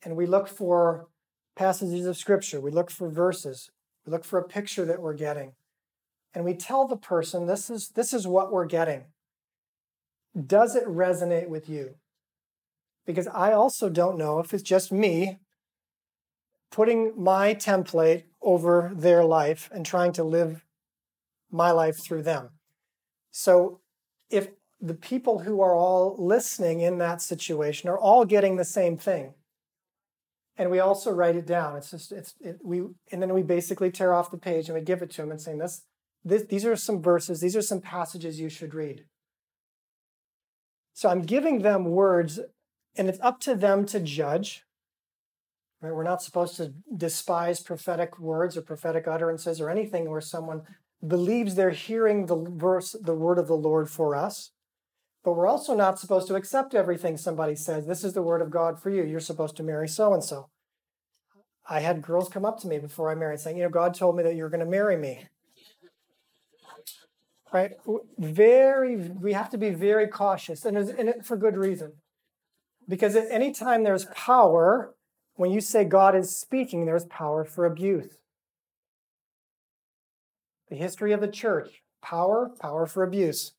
And 0.04 0.16
we 0.16 0.26
look 0.26 0.46
for 0.46 1.08
passages 1.56 2.06
of 2.06 2.16
scripture. 2.16 2.61
We 2.61 2.70
look 2.70 2.90
for 2.90 3.11
verses. 3.11 3.70
We 4.06 4.12
look 4.12 4.24
for 4.24 4.38
a 4.38 4.46
picture 4.46 4.84
that 4.84 5.02
we're 5.02 5.14
getting. 5.14 5.54
And 6.32 6.44
we 6.44 6.54
tell 6.54 6.87
the 6.87 6.96
person 6.96 7.46
this 7.46 7.68
is 7.68 7.90
this 7.94 8.12
is 8.12 8.26
what 8.26 8.52
we're 8.52 8.66
getting. 8.66 9.06
Does 10.46 10.76
it 10.76 10.87
resonate 10.87 11.48
with 11.48 11.68
you? 11.68 11.94
Because 13.06 13.26
I 13.28 13.52
also 13.52 13.88
don't 13.88 14.18
know 14.18 14.38
if 14.38 14.52
it's 14.52 14.62
just 14.62 14.92
me 14.92 15.38
putting 16.70 17.12
my 17.20 17.54
template 17.54 18.24
over 18.42 18.92
their 18.94 19.24
life 19.24 19.68
and 19.72 19.84
trying 19.84 20.12
to 20.12 20.22
live 20.22 20.64
my 21.50 21.70
life 21.70 21.96
through 22.04 22.22
them. 22.22 22.50
So 23.38 23.79
if 24.31 24.48
the 24.81 24.94
people 24.94 25.38
who 25.38 25.61
are 25.61 25.72
all 25.72 26.16
listening 26.18 26.81
in 26.81 26.98
that 26.98 27.22
situation 27.22 27.88
are 27.88 27.96
all 27.96 28.24
getting 28.24 28.57
the 28.57 28.64
same 28.64 28.98
thing, 28.98 29.35
and 30.57 30.72
we 30.72 30.81
also 30.81 31.12
write 31.12 31.37
it 31.37 31.46
down. 31.46 31.77
It's 31.77 31.92
just 31.92 32.11
it's 32.11 32.35
it, 32.40 32.59
we 32.64 32.81
and 33.12 33.22
then 33.22 33.33
we 33.33 33.44
basically 33.44 33.92
tear 33.92 34.12
off 34.12 34.33
the 34.33 34.38
page 34.38 34.68
and 34.68 34.77
we 34.77 34.85
give 34.85 35.03
it 35.03 35.11
to 35.11 35.22
them 35.22 35.31
and 35.31 35.40
saying 35.40 35.59
this, 35.59 35.83
this 36.24 36.46
these 36.46 36.66
are 36.66 36.74
some 36.74 37.01
verses, 37.01 37.40
these 37.40 37.55
are 37.55 37.62
some 37.62 37.81
passages 37.81 38.40
you 38.40 38.48
should 38.48 38.74
read. 38.74 39.05
So 40.94 41.09
I'm 41.09 41.22
giving 41.22 41.62
them 41.62 41.85
words, 41.85 42.40
and 42.96 43.09
it's 43.09 43.20
up 43.20 43.38
to 43.42 43.55
them 43.55 43.87
to 43.87 44.01
judge 44.01 44.64
Right? 45.81 45.94
We're 45.94 46.03
not 46.03 46.22
supposed 46.22 46.57
to 46.57 46.74
despise 46.96 47.61
prophetic 47.61 48.18
words 48.18 48.57
or 48.57 48.62
prophetic 48.62 49.07
utterances 49.07 49.61
or 49.61 49.70
anything 49.70 50.11
where 50.11 50.20
someone 50.20 50.62
believes 51.06 51.54
they're 51.54 51.70
hearing 51.70 52.26
the 52.26 52.37
verse, 52.37 52.96
the 53.00 53.14
word 53.14 53.38
of 53.38 53.46
the 53.46 53.54
Lord 53.54 53.90
for 53.90 54.14
us. 54.14 54.50
But 55.24 55.34
we're 55.34 55.46
also 55.46 55.74
not 55.74 55.98
supposed 55.98 56.28
to 56.28 56.37
accept 56.37 56.74
everything 56.74 57.16
somebody 57.16 57.54
says. 57.54 57.87
This 57.87 58.04
is 58.04 58.14
the 58.14 58.22
word 58.22 58.40
of 58.40 58.50
God 58.50 58.80
for 58.80 58.90
you. 58.90 59.04
You're 59.04 59.20
supposed 59.20 59.56
to 59.56 59.62
marry 59.62 59.88
so 59.88 60.14
and 60.14 60.24
so. 60.24 60.48
I 61.68 61.80
had 61.80 62.02
girls 62.02 62.28
come 62.28 62.44
up 62.44 62.58
to 62.61 62.68
me 62.68 62.78
before 62.78 63.11
I 63.11 63.14
married 63.14 63.40
saying, 63.40 63.56
You 63.56 63.64
know, 63.64 63.68
God 63.68 63.94
told 63.94 64.16
me 64.16 64.22
that 64.22 64.37
you're 64.37 64.48
going 64.48 64.64
to 64.64 64.66
marry 64.66 64.96
me. 64.96 65.26
Right? 67.52 67.72
Very, 68.18 68.96
we 68.96 69.32
have 69.32 69.50
to 69.50 69.58
be 69.58 69.70
very 69.70 70.06
cautious, 70.06 70.64
and, 70.64 70.76
and 70.76 71.24
for 71.24 71.37
good 71.37 71.56
reason. 71.56 71.92
Because 72.87 73.16
at 73.16 73.26
any 73.30 73.52
time 73.52 73.84
there's 73.84 74.06
power, 74.06 74.94
when 75.34 75.50
you 75.50 75.61
say 75.61 75.84
God 75.84 76.14
is 76.14 76.38
speaking, 76.38 76.84
there's 76.84 77.04
power 77.06 77.44
for 77.44 77.64
abuse. 77.64 78.18
The 80.70 80.76
history 80.76 81.12
of 81.12 81.20
the 81.20 81.28
church 81.28 81.83
power, 82.02 82.50
power 82.61 82.87
for 82.87 83.02
abuse. 83.02 83.52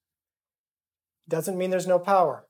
Doesn't 1.27 1.57
mean 1.57 1.69
there's 1.69 1.87
no 1.87 1.99
power. 1.99 2.45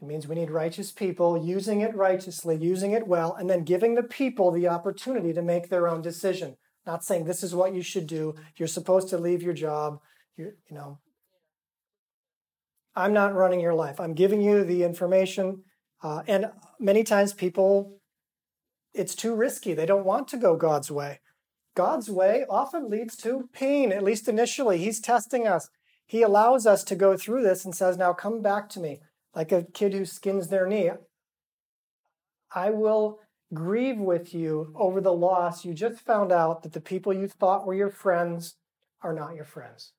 It 0.00 0.06
means 0.06 0.26
we 0.26 0.34
need 0.34 0.50
righteous 0.50 0.92
people 0.92 1.44
using 1.44 1.82
it 1.82 1.94
righteously, 1.94 2.56
using 2.56 2.92
it 2.92 3.06
well, 3.06 3.34
and 3.34 3.50
then 3.50 3.64
giving 3.64 3.94
the 3.94 4.02
people 4.02 4.50
the 4.50 4.68
opportunity 4.68 5.32
to 5.34 5.42
make 5.42 5.68
their 5.68 5.88
own 5.88 6.00
decision. 6.00 6.56
Not 6.86 7.04
saying 7.04 7.24
this 7.24 7.42
is 7.42 7.54
what 7.54 7.74
you 7.74 7.82
should 7.82 8.06
do. 8.06 8.34
You're 8.56 8.68
supposed 8.68 9.08
to 9.10 9.18
leave 9.18 9.42
your 9.42 9.52
job. 9.52 10.00
you 10.36 10.52
you 10.68 10.76
know, 10.76 10.98
I'm 12.96 13.12
not 13.12 13.34
running 13.34 13.60
your 13.60 13.74
life. 13.74 14.00
I'm 14.00 14.14
giving 14.14 14.40
you 14.40 14.64
the 14.64 14.84
information. 14.84 15.64
Uh, 16.02 16.22
and 16.26 16.50
many 16.78 17.04
times 17.04 17.34
people 17.34 18.00
it's 18.92 19.14
too 19.14 19.34
risky. 19.34 19.74
They 19.74 19.86
don't 19.86 20.04
want 20.04 20.28
to 20.28 20.36
go 20.36 20.56
God's 20.56 20.90
way. 20.90 21.20
God's 21.74 22.10
way 22.10 22.44
often 22.48 22.90
leads 22.90 23.16
to 23.18 23.48
pain, 23.52 23.92
at 23.92 24.02
least 24.02 24.28
initially. 24.28 24.78
He's 24.78 25.00
testing 25.00 25.46
us. 25.46 25.68
He 26.06 26.22
allows 26.22 26.66
us 26.66 26.82
to 26.84 26.96
go 26.96 27.16
through 27.16 27.42
this 27.42 27.64
and 27.64 27.74
says, 27.74 27.96
Now 27.96 28.12
come 28.12 28.42
back 28.42 28.68
to 28.70 28.80
me, 28.80 29.00
like 29.34 29.52
a 29.52 29.62
kid 29.62 29.92
who 29.92 30.04
skins 30.04 30.48
their 30.48 30.66
knee. 30.66 30.90
I 32.52 32.70
will 32.70 33.20
grieve 33.54 33.98
with 33.98 34.34
you 34.34 34.74
over 34.76 35.00
the 35.00 35.12
loss. 35.12 35.64
You 35.64 35.72
just 35.72 36.00
found 36.00 36.32
out 36.32 36.62
that 36.62 36.72
the 36.72 36.80
people 36.80 37.12
you 37.12 37.28
thought 37.28 37.66
were 37.66 37.74
your 37.74 37.90
friends 37.90 38.56
are 39.02 39.14
not 39.14 39.36
your 39.36 39.44
friends. 39.44 39.92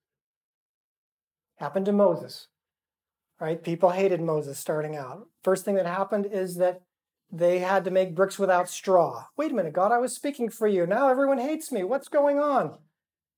Happened 1.57 1.86
to 1.86 1.91
Moses, 1.91 2.47
right? 3.39 3.63
People 3.63 3.91
hated 3.91 4.21
Moses 4.21 4.60
starting 4.60 4.95
out. 4.95 5.27
First 5.43 5.63
thing 5.63 5.75
that 5.75 5.86
happened 5.86 6.27
is 6.29 6.55
that 6.55 6.81
they 7.32 7.60
had 7.60 7.86
to 7.86 7.91
make 7.91 8.15
bricks 8.15 8.38
without 8.38 8.70
straw. 8.70 9.26
Wait 9.38 9.52
a 9.52 9.56
minute, 9.56 9.74
God, 9.74 9.91
I 9.91 10.00
was 10.00 10.13
speaking 10.13 10.50
for 10.50 10.67
you. 10.67 10.86
Now 10.86 11.10
everyone 11.10 11.38
hates 11.38 11.72
me. 11.72 11.84
What's 11.84 12.10
going 12.10 12.39
on? 12.39 12.78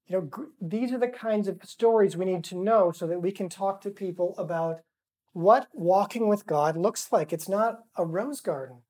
You 0.07 0.29
know, 0.31 0.47
these 0.61 0.91
are 0.91 0.97
the 0.97 1.07
kinds 1.07 1.47
of 1.47 1.59
stories 1.63 2.17
we 2.17 2.25
need 2.25 2.43
to 2.45 2.57
know 2.57 2.91
so 2.91 3.07
that 3.07 3.21
we 3.21 3.31
can 3.31 3.49
talk 3.49 3.81
to 3.81 3.89
people 3.89 4.35
about 4.37 4.81
what 5.31 5.67
walking 5.73 6.27
with 6.27 6.45
God 6.45 6.75
looks 6.75 7.11
like. 7.11 7.31
It's 7.31 7.47
not 7.47 7.79
a 7.95 8.05
rose 8.05 8.41
garden, 8.41 8.81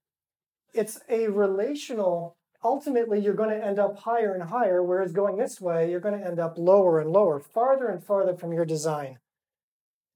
it's 0.74 1.00
a 1.10 1.28
relational. 1.28 2.38
Ultimately, 2.66 3.20
you're 3.20 3.34
going 3.34 3.50
to 3.50 3.66
end 3.66 3.78
up 3.78 4.00
higher 4.00 4.34
and 4.34 4.44
higher, 4.44 4.82
whereas 4.82 5.12
going 5.12 5.36
this 5.36 5.60
way, 5.60 5.92
you're 5.92 6.00
going 6.00 6.18
to 6.18 6.26
end 6.26 6.40
up 6.40 6.58
lower 6.58 7.02
and 7.02 7.12
lower, 7.12 7.42
farther 7.42 7.90
and 7.90 8.02
farther 8.02 8.38
from 8.38 8.54
your 8.54 8.64
design. 8.64 9.18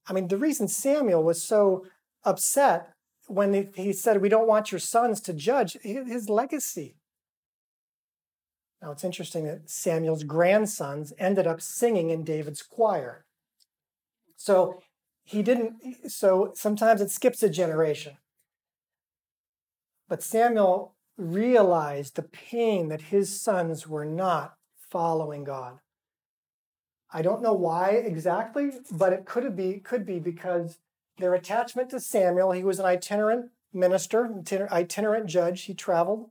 I 0.08 0.13
mean, 0.13 0.30
the 0.30 0.38
reason 0.38 0.69
Samuel 0.69 1.26
was 1.26 1.45
so 1.45 1.84
upset 2.23 2.93
when 3.27 3.71
he 3.75 3.93
said, 3.93 4.21
We 4.21 4.29
don't 4.29 4.47
want 4.47 4.71
your 4.71 4.79
sons 4.79 5.21
to 5.21 5.33
judge 5.33 5.77
his 5.81 6.29
legacy. 6.29 6.95
Now 8.81 8.91
it's 8.91 9.03
interesting 9.03 9.45
that 9.45 9.69
Samuel's 9.69 10.23
grandsons 10.23 11.13
ended 11.17 11.47
up 11.47 11.61
singing 11.61 12.09
in 12.09 12.23
David's 12.23 12.61
choir. 12.61 13.25
So 14.35 14.81
he 15.23 15.41
didn't, 15.41 16.09
so 16.09 16.51
sometimes 16.55 17.01
it 17.01 17.11
skips 17.11 17.41
a 17.43 17.49
generation. 17.49 18.17
But 20.07 20.23
Samuel 20.23 20.95
realized 21.17 22.15
the 22.15 22.23
pain 22.23 22.89
that 22.89 23.01
his 23.01 23.41
sons 23.41 23.87
were 23.87 24.05
not 24.05 24.53
following 24.77 25.43
God. 25.43 25.79
I 27.11 27.21
don't 27.21 27.41
know 27.41 27.53
why 27.53 27.91
exactly, 27.91 28.71
but 28.91 29.11
it 29.13 29.25
could 29.25 29.55
be 29.55 29.79
could 29.79 30.05
be 30.05 30.19
because 30.19 30.77
their 31.17 31.34
attachment 31.34 31.89
to 31.89 31.99
Samuel. 31.99 32.51
He 32.51 32.63
was 32.63 32.80
an 32.80 32.86
itinerant 32.86 33.51
minister, 33.73 34.43
itinerant 34.71 35.27
judge. 35.27 35.63
He 35.63 35.73
traveled. 35.73 36.30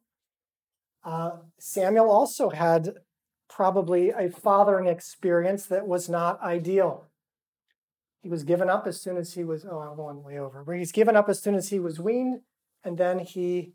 Uh, 1.04 1.38
Samuel 1.58 2.10
also 2.10 2.50
had 2.50 2.94
probably 3.48 4.10
a 4.10 4.28
fathering 4.28 4.86
experience 4.86 5.66
that 5.66 5.86
was 5.86 6.08
not 6.08 6.40
ideal. 6.42 7.06
He 8.22 8.28
was 8.28 8.42
given 8.42 8.68
up 8.68 8.86
as 8.86 9.00
soon 9.00 9.16
as 9.16 9.34
he 9.34 9.44
was, 9.44 9.64
oh, 9.64 9.78
I'm 9.78 9.96
going 9.96 10.22
way 10.24 10.38
over. 10.38 10.64
He's 10.74 10.90
given 10.90 11.14
up 11.14 11.28
as 11.28 11.40
soon 11.40 11.54
as 11.54 11.68
he 11.68 11.78
was 11.78 12.00
weaned, 12.00 12.40
and 12.82 12.98
then 12.98 13.20
he 13.20 13.74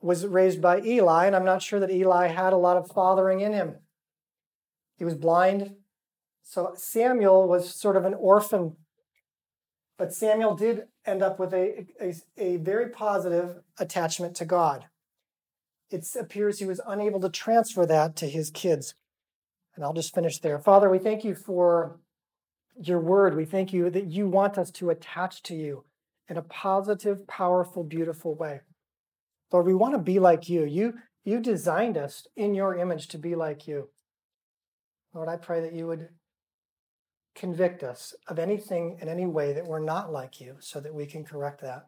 was 0.00 0.26
raised 0.26 0.62
by 0.62 0.80
Eli, 0.80 1.26
and 1.26 1.36
I'm 1.36 1.44
not 1.44 1.62
sure 1.62 1.78
that 1.78 1.90
Eli 1.90 2.28
had 2.28 2.52
a 2.52 2.56
lot 2.56 2.76
of 2.76 2.90
fathering 2.90 3.40
in 3.40 3.52
him. 3.52 3.76
He 4.96 5.04
was 5.04 5.14
blind. 5.14 5.74
So 6.42 6.72
Samuel 6.74 7.46
was 7.48 7.74
sort 7.74 7.96
of 7.96 8.04
an 8.04 8.14
orphan. 8.14 8.76
But 9.98 10.12
Samuel 10.12 10.54
did 10.54 10.84
end 11.06 11.22
up 11.22 11.38
with 11.38 11.52
a, 11.52 11.86
a, 12.00 12.14
a 12.36 12.56
very 12.56 12.88
positive 12.88 13.60
attachment 13.78 14.34
to 14.36 14.44
God. 14.44 14.86
It 15.90 16.06
appears 16.18 16.58
he 16.58 16.64
was 16.64 16.80
unable 16.86 17.20
to 17.20 17.28
transfer 17.28 17.84
that 17.86 18.16
to 18.16 18.26
his 18.26 18.50
kids. 18.50 18.94
And 19.74 19.84
I'll 19.84 19.92
just 19.92 20.14
finish 20.14 20.38
there. 20.38 20.58
Father, 20.58 20.88
we 20.88 20.98
thank 20.98 21.24
you 21.24 21.34
for 21.34 22.00
your 22.80 23.00
word. 23.00 23.36
We 23.36 23.44
thank 23.44 23.72
you 23.72 23.90
that 23.90 24.06
you 24.06 24.28
want 24.28 24.58
us 24.58 24.70
to 24.72 24.90
attach 24.90 25.42
to 25.44 25.54
you 25.54 25.84
in 26.28 26.36
a 26.36 26.42
positive, 26.42 27.26
powerful, 27.26 27.84
beautiful 27.84 28.34
way. 28.34 28.60
Lord, 29.50 29.66
we 29.66 29.74
want 29.74 29.94
to 29.94 29.98
be 29.98 30.18
like 30.18 30.48
you. 30.48 30.64
You, 30.64 30.94
you 31.24 31.40
designed 31.40 31.98
us 31.98 32.26
in 32.36 32.54
your 32.54 32.76
image 32.76 33.08
to 33.08 33.18
be 33.18 33.34
like 33.34 33.68
you. 33.68 33.90
Lord, 35.12 35.28
I 35.28 35.36
pray 35.36 35.60
that 35.60 35.74
you 35.74 35.86
would 35.86 36.08
convict 37.34 37.82
us 37.82 38.14
of 38.28 38.38
anything 38.38 38.98
in 39.00 39.08
any 39.08 39.26
way 39.26 39.52
that 39.52 39.66
we're 39.66 39.78
not 39.78 40.12
like 40.12 40.40
you 40.40 40.56
so 40.60 40.80
that 40.80 40.94
we 40.94 41.06
can 41.06 41.24
correct 41.24 41.60
that. 41.62 41.86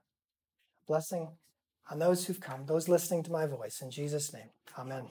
Blessing 0.87 1.29
on 1.91 1.99
those 1.99 2.25
who've 2.25 2.41
come, 2.41 2.67
those 2.67 2.89
listening 2.89 3.23
to 3.25 3.33
my 3.33 3.47
voice. 3.47 3.81
In 3.83 3.91
Jesus' 3.91 4.33
name, 4.33 4.51
amen. 4.79 5.09